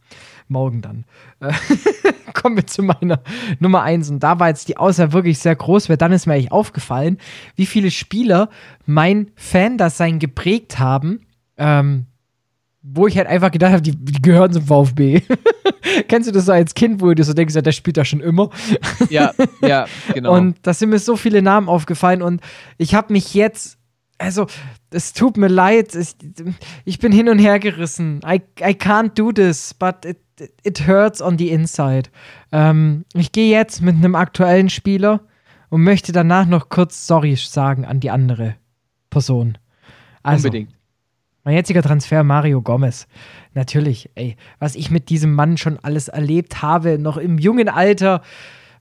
morgen 0.49 0.83
dann. 0.83 1.05
Äh, 1.41 1.53
kommen 2.35 2.57
wir 2.57 2.67
zu 2.67 2.83
meiner 2.83 3.23
Nummer 3.59 3.83
1. 3.83 4.11
Und 4.11 4.21
da 4.21 4.39
war 4.39 4.49
jetzt 4.49 4.69
die 4.69 4.77
Auswahl 4.77 5.13
wirklich 5.13 5.39
sehr 5.39 5.57
groß, 5.57 5.89
weil 5.89 5.97
dann 5.97 6.13
ist 6.13 6.27
mir 6.27 6.35
eigentlich 6.35 6.53
aufgefallen, 6.53 7.19
wie 7.57 7.67
viele 7.67 7.91
Spieler 7.91 8.51
mein 8.85 9.31
Fan-Dasein 9.37 10.19
geprägt 10.19 10.79
haben. 10.79 11.27
Ähm, 11.57 12.07
wo 12.87 13.07
ich 13.07 13.17
halt 13.17 13.27
einfach 13.27 13.51
gedacht 13.51 13.73
habe, 13.73 13.83
die, 13.83 13.97
die, 13.97 14.21
gehören 14.21 14.53
zum 14.53 14.67
VfB. 14.67 15.23
Kennst 16.09 16.29
du 16.29 16.33
das 16.33 16.45
so 16.45 16.53
als 16.53 16.75
Kind, 16.75 17.01
wo 17.01 17.13
du 17.15 17.25
so 17.25 17.33
denkst, 17.33 17.55
ja, 17.55 17.63
der 17.63 17.73
spielt 17.73 17.97
da 17.97 18.05
schon 18.05 18.21
immer? 18.21 18.51
ja, 19.09 19.33
ja, 19.63 19.87
genau. 20.13 20.35
Und 20.37 20.59
da 20.63 20.75
sind 20.75 20.91
mir 20.91 20.99
so 20.99 21.17
viele 21.17 21.41
Namen 21.41 21.69
aufgefallen 21.69 22.21
und 22.21 22.43
ich 22.77 22.95
habe 22.95 23.13
mich 23.13 23.33
jetzt, 23.33 23.79
also, 24.19 24.47
es 24.91 25.15
tut 25.15 25.39
mir 25.39 25.49
leid, 25.49 25.95
ich, 25.95 26.15
ich, 26.85 26.99
bin 26.99 27.11
hin 27.11 27.31
und 27.31 27.39
her 27.39 27.59
gerissen. 27.59 28.21
I, 28.25 28.43
I 28.61 28.75
can't 28.75 29.15
do 29.15 29.33
this, 29.33 29.73
but 29.73 30.05
it, 30.05 30.19
it 30.63 30.87
hurts 30.87 31.23
on 31.23 31.39
the 31.39 31.51
inside. 31.51 32.11
Ähm, 32.53 33.07
ich 33.15 33.33
gehe 33.33 33.51
jetzt 33.51 33.81
mit 33.81 33.97
einem 33.97 34.15
aktuellen 34.15 34.69
Spieler 34.69 35.23
und 35.71 35.83
möchte 35.83 36.13
danach 36.13 36.47
noch 36.47 36.69
kurz 36.69 37.07
Sorry 37.07 37.35
sagen 37.37 37.87
an 37.87 38.01
die 38.01 38.11
andere 38.11 38.57
Person. 39.09 39.57
Also, 40.23 40.49
Unbedingt. 40.49 40.74
Mein 41.47 41.57
jetziger 41.57 41.83
Transfer 41.83 42.25
Mario 42.25 42.63
Gomez. 42.63 43.07
Natürlich, 43.53 44.09
ey, 44.15 44.37
was 44.59 44.77
ich 44.77 44.91
mit 44.91 45.11
diesem 45.11 45.35
Mann 45.35 45.59
schon 45.59 45.79
alles 45.83 46.09
erlebt 46.09 46.63
habe, 46.63 46.99
noch 46.99 47.19
im 47.19 47.37
jungen 47.37 47.69
Alter, 47.69 48.23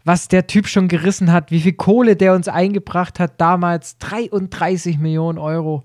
was 0.05 0.29
der 0.29 0.47
Typ 0.47 0.67
schon 0.67 0.87
gerissen 0.87 1.33
hat, 1.33 1.51
wie 1.51 1.59
viel 1.59 1.73
Kohle 1.73 2.15
der 2.15 2.33
uns 2.33 2.47
eingebracht 2.47 3.19
hat, 3.19 3.41
damals 3.41 3.97
33 3.97 4.97
Millionen 4.97 5.39
Euro. 5.39 5.83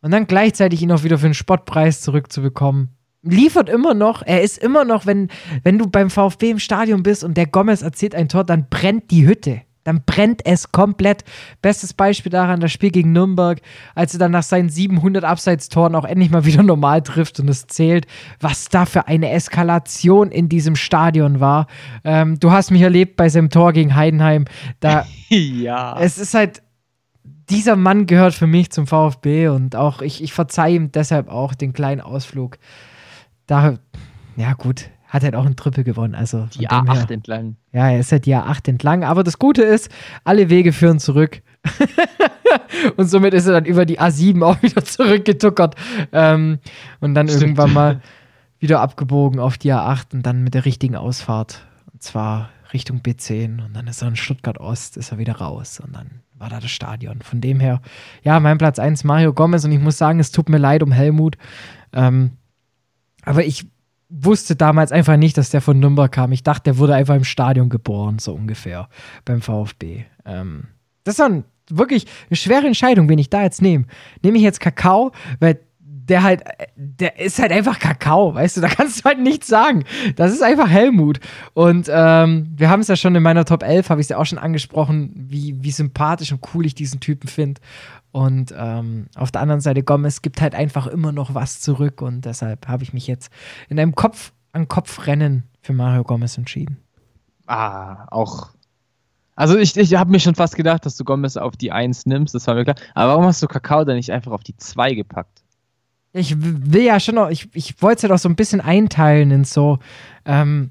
Und 0.00 0.12
dann 0.12 0.26
gleichzeitig 0.26 0.80
ihn 0.80 0.92
auch 0.92 1.04
wieder 1.04 1.18
für 1.18 1.26
einen 1.26 1.34
Spottpreis 1.34 2.00
zurückzubekommen. 2.00 2.88
Liefert 3.22 3.68
immer 3.68 3.92
noch, 3.92 4.22
er 4.22 4.42
ist 4.42 4.56
immer 4.56 4.86
noch, 4.86 5.04
wenn, 5.04 5.28
wenn 5.62 5.76
du 5.76 5.88
beim 5.88 6.08
VfB 6.08 6.50
im 6.50 6.58
Stadion 6.58 7.02
bist 7.02 7.22
und 7.22 7.36
der 7.36 7.46
Gomez 7.46 7.82
erzählt 7.82 8.14
ein 8.14 8.30
Tor, 8.30 8.44
dann 8.44 8.68
brennt 8.70 9.10
die 9.10 9.26
Hütte 9.26 9.60
dann 9.88 10.02
brennt 10.04 10.44
es 10.44 10.70
komplett. 10.70 11.24
Bestes 11.62 11.94
Beispiel 11.94 12.30
daran, 12.30 12.60
das 12.60 12.70
Spiel 12.72 12.90
gegen 12.90 13.12
Nürnberg, 13.12 13.60
als 13.94 14.12
er 14.12 14.20
dann 14.20 14.32
nach 14.32 14.42
seinen 14.42 14.68
700 14.68 15.24
Abseitstoren 15.24 15.94
auch 15.94 16.04
endlich 16.04 16.30
mal 16.30 16.44
wieder 16.44 16.62
normal 16.74 17.02
trifft 17.02 17.40
und 17.40 17.48
es 17.48 17.66
zählt, 17.66 18.06
was 18.38 18.68
da 18.68 18.84
für 18.84 19.08
eine 19.08 19.30
Eskalation 19.30 20.30
in 20.30 20.50
diesem 20.50 20.76
Stadion 20.76 21.40
war. 21.40 21.66
Ähm, 22.04 22.38
du 22.38 22.52
hast 22.52 22.70
mich 22.70 22.82
erlebt 22.82 23.16
bei 23.16 23.30
seinem 23.30 23.48
Tor 23.48 23.72
gegen 23.72 23.94
Heidenheim. 23.94 24.44
Da, 24.80 25.06
ja. 25.28 25.98
Es 25.98 26.18
ist 26.18 26.34
halt, 26.34 26.62
dieser 27.48 27.76
Mann 27.76 28.06
gehört 28.06 28.34
für 28.34 28.46
mich 28.46 28.70
zum 28.70 28.86
VfB 28.86 29.48
und 29.48 29.74
auch 29.74 30.02
ich, 30.02 30.22
ich 30.22 30.34
verzeihe 30.34 30.76
ihm 30.76 30.92
deshalb 30.92 31.28
auch 31.28 31.54
den 31.54 31.72
kleinen 31.72 32.02
Ausflug. 32.02 32.58
Da, 33.46 33.78
ja 34.36 34.52
gut, 34.52 34.90
hat 35.08 35.22
halt 35.22 35.34
auch 35.34 35.46
einen 35.46 35.56
Triple 35.56 35.84
gewonnen. 35.84 36.14
Also 36.14 36.46
die 36.54 36.68
A8 36.68 36.94
her, 36.94 37.10
entlang. 37.10 37.56
Ja, 37.72 37.90
er 37.90 38.00
ist 38.00 38.12
halt 38.12 38.26
die 38.26 38.36
A8 38.36 38.68
entlang. 38.68 39.04
Aber 39.04 39.24
das 39.24 39.38
Gute 39.38 39.62
ist, 39.62 39.90
alle 40.24 40.50
Wege 40.50 40.72
führen 40.72 41.00
zurück. 41.00 41.42
und 42.96 43.08
somit 43.08 43.34
ist 43.34 43.46
er 43.46 43.54
dann 43.54 43.64
über 43.64 43.86
die 43.86 43.98
A7 43.98 44.44
auch 44.44 44.62
wieder 44.62 44.84
zurückgetuckert. 44.84 45.76
Ähm, 46.12 46.58
und 47.00 47.14
dann 47.14 47.26
Stimmt. 47.28 47.42
irgendwann 47.42 47.72
mal 47.72 48.00
wieder 48.58 48.80
abgebogen 48.80 49.40
auf 49.40 49.56
die 49.56 49.72
A8 49.72 50.12
und 50.12 50.26
dann 50.26 50.44
mit 50.44 50.54
der 50.54 50.66
richtigen 50.66 50.94
Ausfahrt. 50.94 51.66
Und 51.92 52.02
zwar 52.02 52.50
Richtung 52.74 53.00
B10. 53.00 53.64
Und 53.64 53.74
dann 53.74 53.86
ist 53.86 54.02
er 54.02 54.08
in 54.08 54.16
Stuttgart 54.16 54.58
Ost, 54.58 54.98
ist 54.98 55.10
er 55.10 55.18
wieder 55.18 55.36
raus. 55.36 55.80
Und 55.80 55.96
dann 55.96 56.20
war 56.34 56.50
da 56.50 56.60
das 56.60 56.70
Stadion. 56.70 57.22
Von 57.22 57.40
dem 57.40 57.60
her, 57.60 57.80
ja, 58.22 58.38
mein 58.40 58.58
Platz 58.58 58.78
1 58.78 59.04
Mario 59.04 59.32
Gomez. 59.32 59.64
Und 59.64 59.72
ich 59.72 59.80
muss 59.80 59.96
sagen, 59.96 60.20
es 60.20 60.32
tut 60.32 60.50
mir 60.50 60.58
leid 60.58 60.82
um 60.82 60.92
Helmut. 60.92 61.38
Ähm, 61.94 62.32
aber 63.24 63.44
ich 63.44 63.66
wusste 64.08 64.56
damals 64.56 64.92
einfach 64.92 65.16
nicht, 65.16 65.36
dass 65.36 65.50
der 65.50 65.60
von 65.60 65.78
Nürnberg 65.78 66.10
kam. 66.10 66.32
Ich 66.32 66.42
dachte, 66.42 66.64
der 66.64 66.78
wurde 66.78 66.94
einfach 66.94 67.14
im 67.14 67.24
Stadion 67.24 67.68
geboren, 67.68 68.18
so 68.18 68.34
ungefähr, 68.34 68.88
beim 69.24 69.42
VfB. 69.42 70.04
Ähm, 70.24 70.64
das 71.04 71.16
dann 71.16 71.44
wirklich 71.70 72.06
eine 72.30 72.36
schwere 72.36 72.66
Entscheidung, 72.66 73.08
wen 73.08 73.18
ich 73.18 73.30
da 73.30 73.42
jetzt 73.42 73.62
nehme. 73.62 73.84
Nehme 74.22 74.38
ich 74.38 74.44
jetzt 74.44 74.60
Kakao, 74.60 75.12
weil 75.40 75.60
der 76.08 76.22
halt, 76.22 76.42
der 76.76 77.20
ist 77.20 77.38
halt 77.38 77.52
einfach 77.52 77.78
Kakao, 77.78 78.34
weißt 78.34 78.56
du, 78.56 78.60
da 78.62 78.68
kannst 78.68 79.00
du 79.00 79.04
halt 79.04 79.20
nichts 79.20 79.46
sagen. 79.46 79.84
Das 80.16 80.32
ist 80.32 80.42
einfach 80.42 80.68
Helmut. 80.68 81.20
Und 81.52 81.90
ähm, 81.92 82.48
wir 82.56 82.70
haben 82.70 82.80
es 82.80 82.88
ja 82.88 82.96
schon 82.96 83.14
in 83.14 83.22
meiner 83.22 83.44
Top 83.44 83.62
11, 83.62 83.90
habe 83.90 84.00
ich 84.00 84.06
es 84.06 84.08
ja 84.08 84.16
auch 84.16 84.24
schon 84.24 84.38
angesprochen, 84.38 85.12
wie, 85.14 85.56
wie 85.60 85.70
sympathisch 85.70 86.32
und 86.32 86.40
cool 86.54 86.64
ich 86.64 86.74
diesen 86.74 87.00
Typen 87.00 87.28
finde. 87.28 87.60
Und 88.10 88.54
ähm, 88.56 89.06
auf 89.16 89.30
der 89.30 89.42
anderen 89.42 89.60
Seite, 89.60 89.82
Gomez 89.82 90.22
gibt 90.22 90.40
halt 90.40 90.54
einfach 90.54 90.86
immer 90.86 91.12
noch 91.12 91.34
was 91.34 91.60
zurück 91.60 92.00
und 92.00 92.24
deshalb 92.24 92.66
habe 92.66 92.82
ich 92.82 92.92
mich 92.92 93.06
jetzt 93.06 93.30
in 93.68 93.78
einem 93.78 93.94
Kopf 93.94 94.32
an 94.52 94.66
Kopf 94.66 95.06
Rennen 95.06 95.44
für 95.60 95.74
Mario 95.74 96.04
Gomez 96.04 96.38
entschieden. 96.38 96.78
Ah, 97.46 98.06
auch 98.10 98.50
Also 99.36 99.56
ich, 99.58 99.76
ich 99.76 99.94
habe 99.94 100.10
mir 100.10 100.20
schon 100.20 100.34
fast 100.34 100.56
gedacht, 100.56 100.84
dass 100.86 100.96
du 100.96 101.04
Gomez 101.04 101.36
auf 101.36 101.56
die 101.56 101.70
1 101.70 102.06
nimmst, 102.06 102.34
das 102.34 102.46
war 102.46 102.54
mir 102.54 102.64
klar. 102.64 102.76
Aber 102.94 103.12
warum 103.12 103.26
hast 103.26 103.42
du 103.42 103.46
Kakao 103.46 103.84
dann 103.84 103.96
nicht 103.96 104.10
einfach 104.10 104.32
auf 104.32 104.42
die 104.42 104.56
2 104.56 104.94
gepackt? 104.94 105.42
Ich 106.12 106.34
will 106.40 106.82
ja 106.82 106.98
schon 106.98 107.16
noch, 107.16 107.28
ich, 107.28 107.48
ich 107.54 107.80
wollte 107.82 107.96
es 107.96 108.02
ja 108.02 108.08
doch 108.08 108.18
so 108.18 108.28
ein 108.28 108.36
bisschen 108.36 108.60
einteilen 108.60 109.30
in 109.30 109.44
so, 109.44 109.78
ähm, 110.24 110.70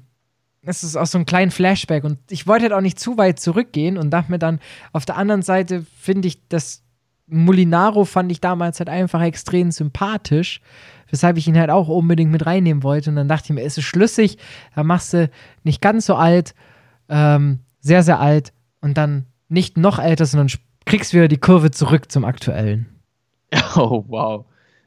es 0.62 0.82
ist 0.82 0.96
auch 0.96 1.06
so 1.06 1.18
ein 1.18 1.24
kleiner 1.24 1.52
Flashback 1.52 2.04
und 2.04 2.18
ich 2.30 2.46
wollte 2.46 2.64
halt 2.64 2.72
auch 2.72 2.80
nicht 2.80 2.98
zu 2.98 3.16
weit 3.16 3.40
zurückgehen 3.40 3.96
und 3.96 4.10
dachte 4.10 4.30
mir 4.30 4.38
dann, 4.38 4.58
auf 4.92 5.06
der 5.06 5.16
anderen 5.16 5.42
Seite 5.42 5.86
finde 5.96 6.28
ich, 6.28 6.46
das 6.48 6.82
Molinaro 7.28 8.04
fand 8.04 8.32
ich 8.32 8.40
damals 8.40 8.78
halt 8.78 8.88
einfach 8.88 9.22
extrem 9.22 9.70
sympathisch, 9.70 10.60
weshalb 11.10 11.36
ich 11.36 11.48
ihn 11.48 11.58
halt 11.58 11.70
auch 11.70 11.88
unbedingt 11.88 12.30
mit 12.30 12.46
reinnehmen 12.46 12.82
wollte 12.82 13.10
und 13.10 13.16
dann 13.16 13.28
dachte 13.28 13.46
ich 13.46 13.50
mir, 13.50 13.62
ist 13.62 13.78
es 13.78 13.84
schlüssig, 13.84 14.38
da 14.74 14.82
machst 14.82 15.12
du 15.12 15.30
nicht 15.64 15.80
ganz 15.80 16.06
so 16.06 16.14
alt, 16.14 16.54
ähm, 17.08 17.60
sehr, 17.80 18.02
sehr 18.02 18.20
alt 18.20 18.52
und 18.80 18.98
dann 18.98 19.26
nicht 19.48 19.76
noch 19.76 19.98
älter, 19.98 20.26
sondern 20.26 20.48
kriegst 20.84 21.14
wieder 21.14 21.28
die 21.28 21.38
Kurve 21.38 21.70
zurück 21.70 22.10
zum 22.10 22.24
aktuellen. 22.24 22.86
Oh, 23.76 24.04
wow. 24.08 24.44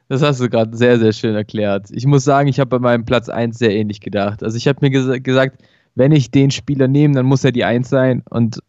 Das 0.08 0.22
hast 0.22 0.40
du 0.40 0.48
gerade 0.50 0.76
sehr, 0.76 0.98
sehr 0.98 1.12
schön 1.12 1.34
erklärt. 1.34 1.88
Ich 1.90 2.04
muss 2.06 2.22
sagen, 2.22 2.48
ich 2.48 2.60
habe 2.60 2.68
bei 2.68 2.78
meinem 2.78 3.04
Platz 3.04 3.28
1 3.28 3.58
sehr 3.58 3.74
ähnlich 3.74 4.00
gedacht. 4.00 4.42
Also 4.42 4.56
ich 4.56 4.68
habe 4.68 4.78
mir 4.82 4.90
ges 4.90 5.08
gesagt, 5.22 5.62
wenn 5.94 6.12
ich 6.12 6.30
den 6.30 6.50
Spieler 6.50 6.86
nehme, 6.86 7.14
dann 7.14 7.26
muss 7.26 7.44
er 7.44 7.52
die 7.52 7.64
1 7.64 7.88
sein. 7.88 8.22
Und 8.28 8.60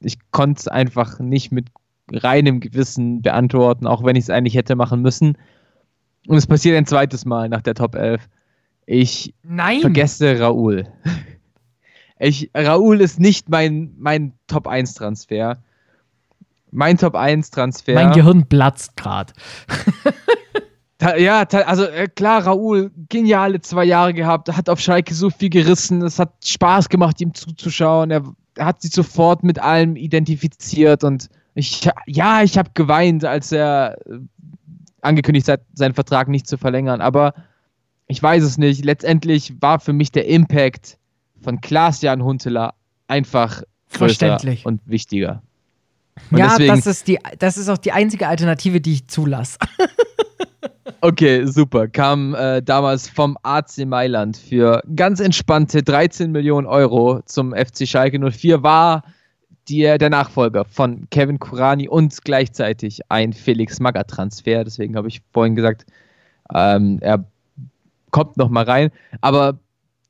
ich 0.00 0.18
konnte 0.30 0.60
es 0.60 0.68
einfach 0.68 1.18
nicht 1.20 1.52
mit 1.52 1.68
reinem 2.12 2.60
Gewissen 2.60 3.22
beantworten, 3.22 3.86
auch 3.86 4.04
wenn 4.04 4.16
ich 4.16 4.24
es 4.24 4.30
eigentlich 4.30 4.54
hätte 4.54 4.76
machen 4.76 5.02
müssen. 5.02 5.38
Und 6.26 6.36
es 6.36 6.46
passiert 6.46 6.76
ein 6.76 6.86
zweites 6.86 7.24
Mal 7.24 7.48
nach 7.48 7.62
der 7.62 7.74
Top 7.74 7.94
11. 7.94 8.28
Ich 8.86 9.34
Nein. 9.42 9.80
vergesse 9.80 10.38
Raoul. 10.40 10.86
Ich, 12.18 12.50
Raoul 12.54 13.00
ist 13.00 13.18
nicht 13.18 13.48
mein, 13.48 13.92
mein 13.98 14.32
Top 14.46 14.66
1 14.66 14.94
Transfer. 14.94 15.58
Mein 16.70 16.96
Top 16.96 17.14
1 17.14 17.50
Transfer. 17.50 17.94
Mein 17.94 18.12
Gehirn 18.12 18.46
platzt 18.46 18.96
gerade. 18.96 19.32
ja, 21.18 21.42
also 21.42 21.84
äh, 21.84 22.08
klar, 22.08 22.46
Raoul, 22.46 22.90
geniale 23.08 23.60
zwei 23.60 23.84
Jahre 23.84 24.14
gehabt, 24.14 24.54
hat 24.54 24.68
auf 24.68 24.80
Schalke 24.80 25.14
so 25.14 25.30
viel 25.30 25.50
gerissen, 25.50 26.02
es 26.02 26.18
hat 26.18 26.32
Spaß 26.44 26.88
gemacht, 26.88 27.20
ihm 27.20 27.34
zuzuschauen. 27.34 28.10
Er, 28.10 28.22
er 28.56 28.66
hat 28.66 28.82
sich 28.82 28.92
sofort 28.92 29.42
mit 29.42 29.58
allem 29.58 29.96
identifiziert 29.96 31.04
und 31.04 31.28
ich, 31.54 31.88
ja, 32.06 32.42
ich 32.42 32.58
habe 32.58 32.70
geweint, 32.74 33.24
als 33.24 33.52
er 33.52 33.96
äh, 34.06 34.18
angekündigt 35.00 35.48
hat, 35.48 35.60
seinen 35.74 35.94
Vertrag 35.94 36.28
nicht 36.28 36.46
zu 36.46 36.58
verlängern, 36.58 37.00
aber 37.00 37.34
ich 38.06 38.22
weiß 38.22 38.42
es 38.42 38.58
nicht. 38.58 38.84
Letztendlich 38.84 39.54
war 39.60 39.80
für 39.80 39.92
mich 39.92 40.12
der 40.12 40.26
Impact 40.26 40.98
von 41.42 41.60
Klaas-Jan 41.60 42.22
Huntelaar 42.22 42.74
einfach 43.08 43.62
größer 43.92 44.38
und 44.64 44.80
wichtiger. 44.86 45.42
Und 46.30 46.38
ja, 46.38 46.50
deswegen, 46.50 46.76
das, 46.76 46.86
ist 46.86 47.08
die, 47.08 47.18
das 47.38 47.56
ist 47.56 47.68
auch 47.68 47.78
die 47.78 47.92
einzige 47.92 48.28
Alternative, 48.28 48.80
die 48.80 48.94
ich 48.94 49.08
zulasse. 49.08 49.58
okay, 51.00 51.44
super. 51.46 51.88
Kam 51.88 52.34
äh, 52.34 52.62
damals 52.62 53.08
vom 53.08 53.36
AC 53.42 53.84
Mailand 53.86 54.36
für 54.36 54.82
ganz 54.94 55.20
entspannte 55.20 55.82
13 55.82 56.30
Millionen 56.30 56.66
Euro 56.66 57.20
zum 57.24 57.52
FC 57.52 57.86
Schalke 57.86 58.18
04. 58.18 58.62
War 58.62 59.02
die, 59.68 59.82
der 59.82 60.10
Nachfolger 60.10 60.64
von 60.64 61.06
Kevin 61.10 61.38
Kurani 61.38 61.88
und 61.88 62.24
gleichzeitig 62.24 63.00
ein 63.08 63.32
Felix 63.32 63.80
Magath-Transfer. 63.80 64.64
Deswegen 64.64 64.96
habe 64.96 65.08
ich 65.08 65.22
vorhin 65.32 65.54
gesagt, 65.54 65.86
ähm, 66.52 66.98
er 67.00 67.24
kommt 68.10 68.36
noch 68.36 68.50
mal 68.50 68.64
rein. 68.64 68.90
Aber 69.20 69.58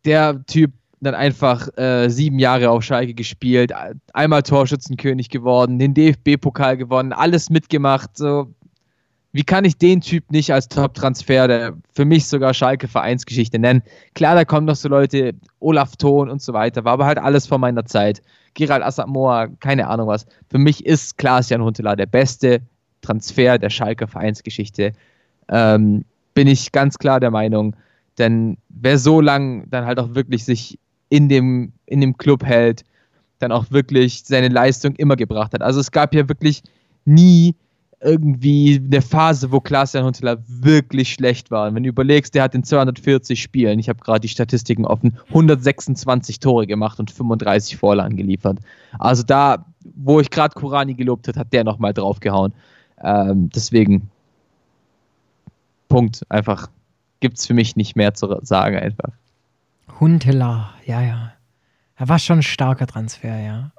der 0.05 0.45
Typ 0.47 0.73
dann 1.01 1.15
einfach 1.15 1.69
äh, 1.77 2.09
sieben 2.09 2.39
Jahre 2.39 2.71
auf 2.71 2.83
Schalke 2.83 3.15
gespielt, 3.15 3.73
einmal 4.13 4.43
Torschützenkönig 4.43 5.29
geworden, 5.29 5.79
den 5.79 5.95
DFB-Pokal 5.95 6.77
gewonnen, 6.77 7.13
alles 7.13 7.51
mitgemacht. 7.51 8.17
So, 8.17 8.49
wie 9.33 9.45
kann 9.45 9.65
ich 9.65 9.77
den 9.77 10.01
Typ 10.01 10.31
nicht 10.31 10.53
als 10.53 10.69
Top-Transfer, 10.69 11.49
der 11.49 11.75
für 11.93 12.05
mich 12.05 12.27
sogar 12.27 12.55
Schalke 12.55 12.89
Vereinsgeschichte 12.89 13.59
nennen? 13.59 13.83
Klar, 14.15 14.35
da 14.35 14.45
kommen 14.45 14.67
noch 14.67 14.77
so 14.77 14.89
Leute, 14.89 15.33
Olaf 15.61 15.97
Thon 15.97 16.31
und 16.31 16.41
so 16.41 16.53
weiter, 16.53 16.85
war 16.85 16.95
aber 16.95 17.07
halt 17.07 17.19
alles 17.19 17.47
vor 17.47 17.59
meiner 17.59 17.85
Zeit. 17.85 18.23
Gerald 18.55 18.83
Asamoah, 18.83 19.49
keine 19.61 19.89
Ahnung 19.89 20.09
was. 20.09 20.27
Für 20.49 20.59
mich 20.59 20.87
ist 20.87 21.19
Klaas-Jan 21.19 21.63
Huntelaar 21.63 21.97
der 21.97 22.07
beste 22.07 22.61
Transfer 23.03 23.59
der 23.59 23.71
Schalke 23.71 24.07
Vereinsgeschichte. 24.07 24.93
Ähm, 25.49 26.05
bin 26.35 26.49
ich 26.49 26.73
ganz 26.73 26.99
klar 26.99 27.21
der 27.21 27.31
Meinung. 27.31 27.77
Denn 28.19 28.57
wer 28.69 28.99
so 28.99 29.21
lang 29.21 29.69
dann 29.71 29.85
halt 29.85 29.99
auch 29.99 30.15
wirklich 30.15 30.45
sich 30.45 30.79
in 31.09 31.29
dem, 31.29 31.73
in 31.87 32.01
dem 32.01 32.17
Club 32.17 32.45
hält, 32.45 32.85
dann 33.39 33.53
auch 33.53 33.71
wirklich 33.71 34.23
seine 34.25 34.49
Leistung 34.49 34.95
immer 34.97 35.17
gebracht 35.17 35.53
hat. 35.53 35.63
Also 35.63 35.81
es 35.81 35.91
gab 35.91 36.15
ja 36.15 36.29
wirklich 36.29 36.63
nie 37.05 37.55
irgendwie 38.05 38.81
eine 38.85 39.01
Phase, 39.01 39.51
wo 39.51 39.61
Klaas-Jan 39.61 40.05
Huntelaar 40.05 40.37
wirklich 40.47 41.15
schlecht 41.15 41.51
war. 41.51 41.69
Und 41.69 41.75
wenn 41.75 41.83
du 41.83 41.89
überlegst, 41.89 42.35
der 42.35 42.43
hat 42.43 42.55
in 42.55 42.63
240 42.63 43.41
Spielen, 43.41 43.79
ich 43.79 43.89
habe 43.89 44.01
gerade 44.01 44.21
die 44.21 44.29
Statistiken 44.29 44.85
offen, 44.85 45.19
126 45.29 46.39
Tore 46.39 46.67
gemacht 46.67 47.01
und 47.01 47.11
35 47.11 47.77
Vorlagen 47.77 48.17
geliefert. 48.17 48.59
Also 48.99 49.23
da, 49.23 49.65
wo 49.97 50.21
ich 50.21 50.31
gerade 50.31 50.55
Kurani 50.55 50.95
gelobt 50.95 51.29
habe, 51.29 51.41
hat 51.41 51.53
der 51.53 51.65
nochmal 51.65 51.95
draufgehauen. 51.95 52.53
Ähm, 53.03 53.49
deswegen, 53.55 54.11
Punkt, 55.89 56.23
einfach, 56.29 56.69
gibt 57.21 57.39
es 57.39 57.47
für 57.47 57.55
mich 57.55 57.75
nicht 57.75 57.97
mehr 57.97 58.13
zu 58.13 58.39
sagen 58.43 58.77
einfach. 58.77 59.13
Huntelaar, 59.99 60.75
ja, 60.85 61.01
ja. 61.01 61.33
Er 61.97 62.09
war 62.09 62.19
schon 62.19 62.41
ein 62.41 62.43
starker 62.43 62.87
Transfer, 62.87 63.41
ja. 63.41 63.71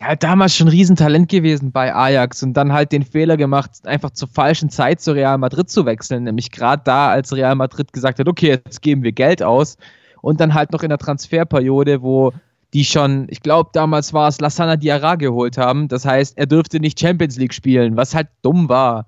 Hat 0.00 0.22
damals 0.22 0.54
schon 0.54 0.68
Riesentalent 0.68 1.28
gewesen 1.28 1.72
bei 1.72 1.94
Ajax 1.94 2.42
und 2.42 2.54
dann 2.54 2.72
halt 2.72 2.92
den 2.92 3.04
Fehler 3.04 3.36
gemacht, 3.36 3.70
einfach 3.84 4.10
zur 4.10 4.28
falschen 4.28 4.68
Zeit 4.68 5.00
zu 5.00 5.12
Real 5.12 5.38
Madrid 5.38 5.70
zu 5.70 5.86
wechseln. 5.86 6.24
Nämlich 6.24 6.50
gerade 6.50 6.82
da, 6.84 7.08
als 7.10 7.32
Real 7.32 7.54
Madrid 7.54 7.92
gesagt 7.92 8.18
hat, 8.18 8.28
okay, 8.28 8.60
jetzt 8.64 8.82
geben 8.82 9.02
wir 9.02 9.12
Geld 9.12 9.42
aus. 9.42 9.76
Und 10.20 10.40
dann 10.40 10.54
halt 10.54 10.72
noch 10.72 10.82
in 10.82 10.88
der 10.88 10.98
Transferperiode, 10.98 12.02
wo 12.02 12.32
die 12.74 12.84
schon, 12.84 13.26
ich 13.30 13.40
glaube, 13.40 13.70
damals 13.72 14.12
war 14.12 14.28
es 14.28 14.40
Lassana 14.40 14.76
Diarra 14.76 15.14
geholt 15.14 15.56
haben. 15.56 15.86
Das 15.86 16.04
heißt, 16.04 16.36
er 16.36 16.46
dürfte 16.46 16.80
nicht 16.80 16.98
Champions 16.98 17.36
League 17.36 17.54
spielen, 17.54 17.96
was 17.96 18.14
halt 18.14 18.28
dumm 18.42 18.68
war. 18.68 19.06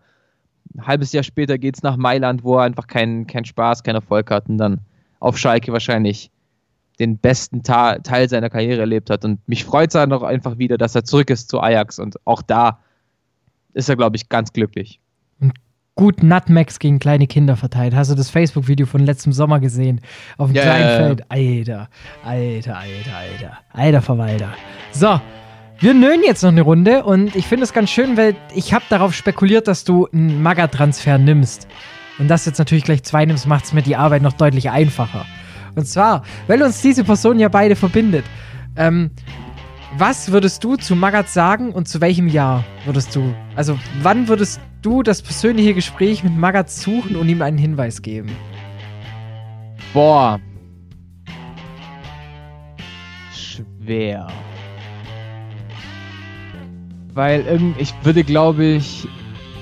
Ein 0.75 0.87
halbes 0.87 1.13
Jahr 1.13 1.25
später 1.25 1.59
geht 1.59 1.77
es 1.77 1.83
nach 1.83 1.97
Mailand, 1.97 2.45
wo 2.45 2.57
er 2.57 2.63
einfach 2.63 2.87
keinen 2.87 3.27
kein 3.27 3.45
Spaß, 3.45 3.83
keinen 3.83 3.97
Erfolg 3.97 4.31
hat 4.31 4.49
und 4.49 4.59
dann 4.59 4.79
auf 5.19 5.37
Schalke 5.37 5.73
wahrscheinlich 5.73 6.31
den 6.99 7.19
besten 7.19 7.63
Ta 7.63 7.99
Teil 7.99 8.29
seiner 8.29 8.51
Karriere 8.51 8.81
erlebt 8.81 9.11
hat. 9.11 9.25
Und 9.25 9.47
mich 9.49 9.65
freut 9.65 9.91
es 9.91 9.95
halt 9.95 10.11
noch 10.11 10.23
einfach 10.23 10.59
wieder, 10.59 10.79
dass 10.79 10.95
er 10.95 11.05
zurück 11.05 11.31
ist 11.31 11.51
zu 11.51 11.61
Ajax. 11.61 11.99
Und 11.99 12.17
auch 12.25 12.43
da 12.43 12.79
ist 13.75 13.89
er, 13.89 13.97
glaube 13.97 14.17
ich, 14.17 14.29
ganz 14.29 14.53
glücklich. 14.53 15.01
Und 15.41 15.53
gut 15.95 16.23
Nutmegs 16.23 16.79
gegen 16.79 16.99
kleine 16.99 17.27
Kinder 17.27 17.57
verteilt. 17.57 17.95
Hast 17.95 18.11
du 18.11 18.15
das 18.15 18.31
Facebook-Video 18.31 18.87
von 18.87 19.01
letztem 19.01 19.33
Sommer 19.33 19.61
gesehen? 19.61 20.01
Auf 20.39 20.49
dem 20.49 20.57
ja, 20.57 20.63
kleinen 20.63 20.97
Feld. 20.97 21.25
Alter, 21.31 21.89
alter, 22.25 22.77
alter, 22.77 23.17
alter. 23.17 23.59
Alter 23.73 24.03
Verwalter. 24.03 24.49
So, 24.93 25.21
wir 25.79 25.93
nölen 25.93 26.23
jetzt 26.25 26.43
noch 26.43 26.51
eine 26.51 26.63
Runde 26.63 27.05
und 27.05 27.37
ich 27.37 27.47
finde 27.47 27.65
es 27.65 27.75
ganz 27.75 27.91
schön, 27.91 28.17
weil 28.17 28.35
ich 28.55 28.73
habe 28.73 28.85
darauf 28.89 29.15
spekuliert, 29.15 29.69
dass 29.69 29.85
du 29.85 30.07
einen 30.07 30.43
Maga-Transfer 30.43 31.19
nimmst. 31.19 31.69
Und 32.19 32.29
das 32.29 32.47
jetzt 32.47 32.59
natürlich 32.59 32.85
gleich 32.85 33.03
zwei 33.03 33.27
nimmst, 33.27 33.47
macht 33.47 33.67
es 33.67 33.73
mir 33.75 33.83
die 33.83 33.97
Arbeit 33.97 34.23
noch 34.23 34.33
deutlich 34.33 34.71
einfacher. 34.71 35.27
Und 35.77 35.87
zwar, 35.87 36.23
weil 36.49 36.63
uns 36.63 36.81
diese 36.81 37.05
Person 37.05 37.39
ja 37.39 37.49
beide 37.49 37.77
verbindet. 37.77 38.25
Ähm, 38.77 39.11
was 39.99 40.33
würdest 40.33 40.65
du 40.65 40.77
zu 40.77 40.97
Magat 40.97 41.29
sagen 41.29 41.71
und 41.71 41.87
zu 41.87 42.01
welchem 42.01 42.29
Jahr 42.29 42.65
würdest 42.85 43.15
du? 43.15 43.35
Also, 43.55 43.79
wann 44.03 44.27
würdest 44.27 44.61
du 44.83 45.03
das 45.03 45.23
persönliche 45.23 45.75
Gespräch 45.75 46.25
mit 46.25 46.37
Magat 46.37 46.71
suchen 46.71 47.15
und 47.17 47.29
ihm 47.29 47.41
einen 47.41 47.59
Hinweis 47.59 48.03
geben? 48.03 48.31
Boah. 49.93 50.41
Schwer. 53.33 54.27
Weil 57.15 57.75
ich 57.79 57.95
würde, 58.03 58.25
glaube 58.25 58.65
ich, 58.65 59.09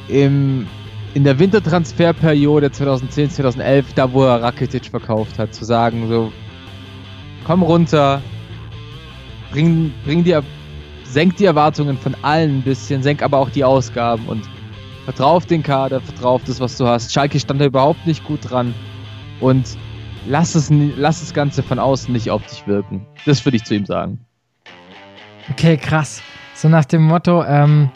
im 0.08 0.66
in 1.14 1.22
der 1.22 1.38
Wintertransferperiode 1.38 2.72
2010, 2.72 3.30
2011, 3.30 3.94
da 3.94 4.12
wo 4.12 4.24
er 4.24 4.42
Rakitic 4.42 4.86
verkauft 4.86 5.38
hat, 5.38 5.54
zu 5.54 5.64
sagen, 5.64 6.08
so, 6.08 6.32
komm 7.44 7.62
runter, 7.62 8.20
bring, 9.52 9.92
bring 10.04 10.24
dir, 10.24 10.42
senk 11.04 11.36
die 11.36 11.44
Erwartungen 11.44 11.96
von 11.96 12.16
allen 12.22 12.58
ein 12.58 12.62
bisschen, 12.62 13.02
senk 13.02 13.22
aber 13.22 13.38
auch 13.38 13.50
die 13.50 13.62
Ausgaben 13.62 14.26
und 14.26 14.42
vertrau 15.04 15.36
auf 15.36 15.46
den 15.46 15.62
Kader, 15.62 16.00
vertrau 16.00 16.34
auf 16.34 16.44
das, 16.44 16.58
was 16.58 16.76
du 16.76 16.86
hast. 16.86 17.12
Schalke 17.12 17.38
stand 17.38 17.60
da 17.60 17.66
überhaupt 17.66 18.04
nicht 18.06 18.24
gut 18.24 18.50
dran 18.50 18.74
und 19.40 19.78
lass, 20.26 20.56
es, 20.56 20.68
lass 20.96 21.20
das 21.20 21.32
Ganze 21.32 21.62
von 21.62 21.78
außen 21.78 22.12
nicht 22.12 22.30
auf 22.32 22.44
dich 22.46 22.66
wirken. 22.66 23.06
Das 23.24 23.44
würde 23.44 23.56
ich 23.56 23.64
zu 23.64 23.76
ihm 23.76 23.86
sagen. 23.86 24.18
Okay, 25.50 25.76
krass. 25.76 26.22
So 26.54 26.68
nach 26.68 26.84
dem 26.84 27.02
Motto, 27.02 27.44
ähm, 27.44 27.90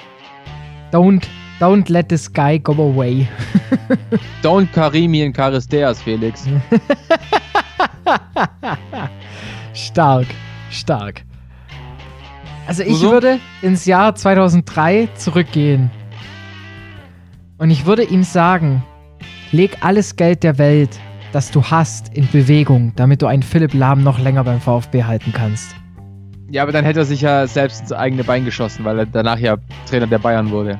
don't 0.93 1.27
Don't 1.61 1.89
let 1.91 2.09
this 2.09 2.33
guy 2.33 2.59
go 2.59 2.73
away. 2.75 3.29
Don't 4.43 4.73
Karimi 4.73 5.23
in 5.25 5.33
Charisteas, 5.33 6.01
Felix. 6.01 6.47
stark, 9.75 10.27
stark. 10.71 11.25
Also 12.69 12.85
ich 12.85 12.99
so? 12.99 13.11
würde 13.11 13.41
ins 13.63 13.87
Jahr 13.87 14.15
2003 14.15 15.09
zurückgehen. 15.17 15.91
Und 17.57 17.71
ich 17.71 17.87
würde 17.87 18.05
ihm 18.05 18.23
sagen, 18.23 18.85
leg 19.51 19.79
alles 19.81 20.15
Geld 20.15 20.45
der 20.45 20.59
Welt, 20.59 21.01
das 21.33 21.51
du 21.51 21.65
hast, 21.65 22.15
in 22.15 22.29
Bewegung, 22.29 22.93
damit 22.95 23.21
du 23.21 23.27
einen 23.27 23.43
Philipp 23.43 23.75
Lahm 23.75 24.05
noch 24.05 24.21
länger 24.21 24.45
beim 24.45 24.61
VfB 24.61 25.03
halten 25.03 25.33
kannst. 25.33 25.75
Ja, 26.51 26.63
aber 26.63 26.73
dann 26.73 26.85
hätte 26.85 27.01
er 27.01 27.05
sich 27.05 27.23
ja 27.23 27.47
selbst 27.47 27.81
ins 27.81 27.93
eigene 27.93 28.23
Bein 28.23 28.45
geschossen, 28.45 28.85
weil 28.85 29.01
er 29.01 29.07
danach 29.07 29.39
ja 29.39 29.57
Trainer 29.87 30.07
der 30.07 30.19
Bayern 30.19 30.51
wurde. 30.51 30.79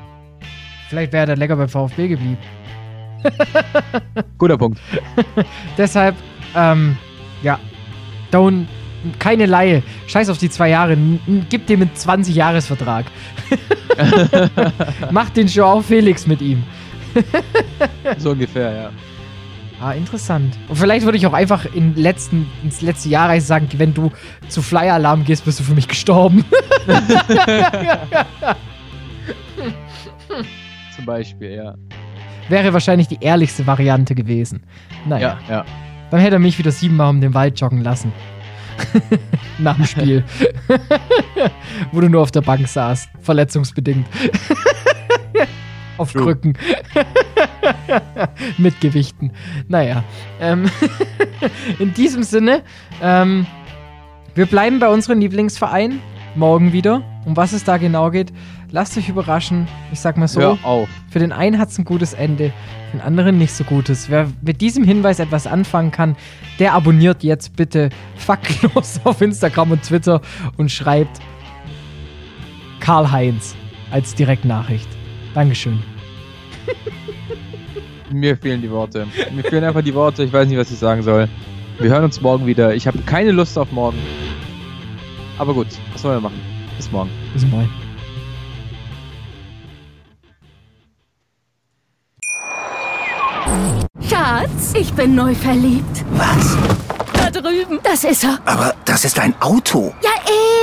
Vielleicht 0.89 1.13
wäre 1.13 1.23
er 1.23 1.27
dann 1.27 1.37
länger 1.37 1.55
beim 1.55 1.69
VfB 1.69 2.07
geblieben. 2.07 2.37
Guter 4.39 4.57
Punkt. 4.57 4.79
Deshalb, 5.77 6.15
ähm, 6.55 6.97
ja, 7.43 7.59
don't, 8.31 8.65
keine 9.19 9.45
Laie. 9.45 9.83
Scheiß 10.07 10.29
auf 10.29 10.39
die 10.39 10.49
zwei 10.49 10.69
Jahre. 10.69 10.97
Gib 11.49 11.67
dem 11.67 11.81
einen 11.81 11.91
20-Jahres-Vertrag. 11.91 13.05
Mach 15.11 15.29
den 15.29 15.47
Joao 15.47 15.81
Felix 15.81 16.25
mit 16.25 16.41
ihm. 16.41 16.63
So 18.17 18.31
ungefähr, 18.31 18.73
ja. 18.73 18.89
Ah, 19.81 19.93
interessant. 19.93 20.57
Und 20.67 20.75
vielleicht 20.75 21.05
würde 21.05 21.17
ich 21.17 21.25
auch 21.25 21.33
einfach 21.33 21.65
in 21.73 21.95
letzten, 21.95 22.47
ins 22.63 22.81
letzte 22.81 23.09
Jahr 23.09 23.29
rein 23.29 23.39
sagen, 23.39 23.69
wenn 23.77 23.93
du 23.93 24.11
zu 24.49 24.61
Flyer 24.61 24.95
Alarm 24.95 25.23
gehst, 25.23 25.45
bist 25.45 25.59
du 25.59 25.63
für 25.63 25.73
mich 25.73 25.87
gestorben. 25.87 26.43
Zum 30.99 31.05
Beispiel, 31.05 31.51
ja. 31.51 31.75
Wäre 32.49 32.73
wahrscheinlich 32.73 33.07
die 33.07 33.19
ehrlichste 33.21 33.65
Variante 33.65 34.15
gewesen. 34.15 34.63
Naja, 35.07 35.39
Ja, 35.47 35.55
ja. 35.55 35.65
dann 36.11 36.19
hätte 36.19 36.35
er 36.35 36.39
mich 36.39 36.59
wieder 36.59 36.71
siebenmal 36.71 37.09
um 37.09 37.21
den 37.21 37.33
Wald 37.33 37.57
joggen 37.57 37.79
lassen. 37.79 38.11
Nach 39.59 39.77
dem 39.77 39.85
Spiel. 39.85 40.25
Wo 41.93 42.01
du 42.01 42.09
nur 42.09 42.21
auf 42.21 42.31
der 42.31 42.41
Bank 42.41 42.67
saßt. 42.67 43.09
Verletzungsbedingt. 43.21 44.05
auf 45.97 46.11
True. 46.11 46.23
Krücken. 46.23 46.57
Mit 48.57 48.81
Gewichten. 48.81 49.31
Naja. 49.69 50.03
Ähm, 50.41 50.69
in 51.79 51.93
diesem 51.93 52.23
Sinne, 52.23 52.61
ähm, 53.01 53.45
wir 54.35 54.47
bleiben 54.47 54.79
bei 54.79 54.89
unserem 54.89 55.21
Lieblingsverein. 55.21 55.99
Morgen 56.35 56.73
wieder. 56.73 57.03
Um 57.25 57.37
was 57.37 57.53
es 57.53 57.63
da 57.63 57.77
genau 57.77 58.11
geht, 58.11 58.33
lasst 58.71 58.97
euch 58.97 59.09
überraschen. 59.09 59.67
Ich 59.91 59.99
sag 59.99 60.17
mal 60.17 60.27
so. 60.27 60.41
Hör 60.41 60.57
auf. 60.63 60.89
Für 61.09 61.19
den 61.19 61.31
einen 61.31 61.59
hat 61.59 61.69
es 61.69 61.77
ein 61.77 61.85
gutes 61.85 62.13
Ende, 62.13 62.51
für 62.91 62.97
den 62.97 63.01
anderen 63.01 63.37
nicht 63.37 63.53
so 63.53 63.63
gutes. 63.63 64.09
Wer 64.09 64.27
mit 64.41 64.61
diesem 64.61 64.83
Hinweis 64.83 65.19
etwas 65.19 65.47
anfangen 65.47 65.91
kann, 65.91 66.15
der 66.59 66.73
abonniert 66.73 67.23
jetzt 67.23 67.55
bitte 67.55 67.89
faktlos 68.15 68.99
auf 69.03 69.21
Instagram 69.21 69.71
und 69.71 69.83
Twitter 69.83 70.21
und 70.57 70.71
schreibt 70.71 71.19
Karl-Heinz 72.79 73.55
als 73.91 74.15
Direktnachricht. 74.15 74.87
Dankeschön. 75.33 75.79
Mir 78.11 78.37
fehlen 78.37 78.61
die 78.61 78.71
Worte. 78.71 79.07
Mir 79.31 79.43
fehlen 79.43 79.63
einfach 79.63 79.83
die 79.83 79.93
Worte. 79.93 80.23
Ich 80.23 80.33
weiß 80.33 80.47
nicht, 80.47 80.57
was 80.57 80.71
ich 80.71 80.79
sagen 80.79 81.03
soll. 81.03 81.27
Wir 81.79 81.91
hören 81.91 82.03
uns 82.03 82.19
morgen 82.21 82.45
wieder. 82.45 82.73
Ich 82.73 82.87
habe 82.87 82.97
keine 82.99 83.31
Lust 83.31 83.57
auf 83.57 83.71
morgen. 83.71 83.97
Aber 85.37 85.53
gut, 85.53 85.67
was 85.93 86.01
sollen 86.01 86.17
wir 86.17 86.21
machen? 86.21 86.39
Bis 86.75 86.91
morgen. 86.91 87.09
Bis 87.33 87.45
morgen. 87.45 87.88
Schatz, 94.29 94.75
ich 94.75 94.93
bin 94.93 95.15
neu 95.15 95.33
verliebt. 95.33 96.05
Was? 96.11 96.55
Da 97.13 97.31
drüben. 97.31 97.79
Das 97.81 98.03
ist 98.03 98.23
er. 98.23 98.37
Aber 98.45 98.75
das 98.85 99.03
ist 99.03 99.17
ein 99.17 99.33
Auto. 99.41 99.91
Ja, 100.03 100.11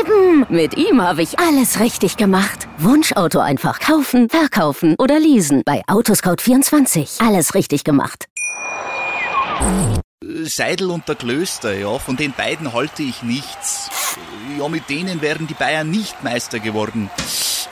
eben. 0.00 0.46
Mit 0.48 0.76
ihm 0.76 1.02
habe 1.02 1.22
ich 1.22 1.36
alles 1.40 1.80
richtig 1.80 2.16
gemacht. 2.16 2.68
Wunschauto 2.78 3.40
einfach 3.40 3.80
kaufen, 3.80 4.28
verkaufen 4.28 4.94
oder 5.00 5.18
leasen. 5.18 5.62
Bei 5.66 5.82
Autoscout24. 5.88 7.26
Alles 7.26 7.54
richtig 7.56 7.82
gemacht. 7.82 8.26
Seidel 10.44 10.92
und 10.92 11.08
der 11.08 11.16
Klöster, 11.16 11.76
ja, 11.76 11.98
von 11.98 12.16
den 12.16 12.34
beiden 12.34 12.72
halte 12.72 13.02
ich 13.02 13.24
nichts. 13.24 13.90
Ja, 14.60 14.68
mit 14.68 14.88
denen 14.88 15.22
wären 15.22 15.48
die 15.48 15.54
Bayern 15.54 15.90
nicht 15.90 16.22
Meister 16.22 16.60
geworden. 16.60 17.10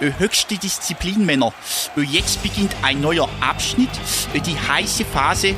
Äh, 0.04 0.12
Höchste 0.18 0.56
Disziplin, 0.58 1.24
Männer. 1.24 1.52
Äh, 1.96 2.02
Jetzt 2.02 2.42
beginnt 2.42 2.74
ein 2.82 3.00
neuer 3.00 3.28
Abschnitt, 3.40 3.88
äh, 4.34 4.40
die 4.40 4.56
heiße 4.56 5.04
Phase. 5.04 5.54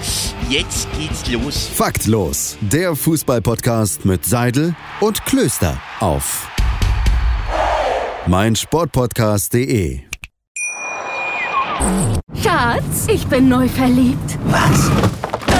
Jetzt 0.48 0.86
geht's 0.98 1.28
los. 1.30 1.68
Faktlos, 1.74 2.56
der 2.60 2.94
Fußballpodcast 2.94 4.04
mit 4.04 4.24
Seidel 4.24 4.74
und 5.00 5.24
Klöster 5.24 5.80
auf 6.00 6.48
meinsportpodcast.de. 8.26 10.00
Schatz, 12.42 13.06
ich 13.08 13.26
bin 13.26 13.48
neu 13.48 13.68
verliebt. 13.68 14.38
Was? 14.46 14.90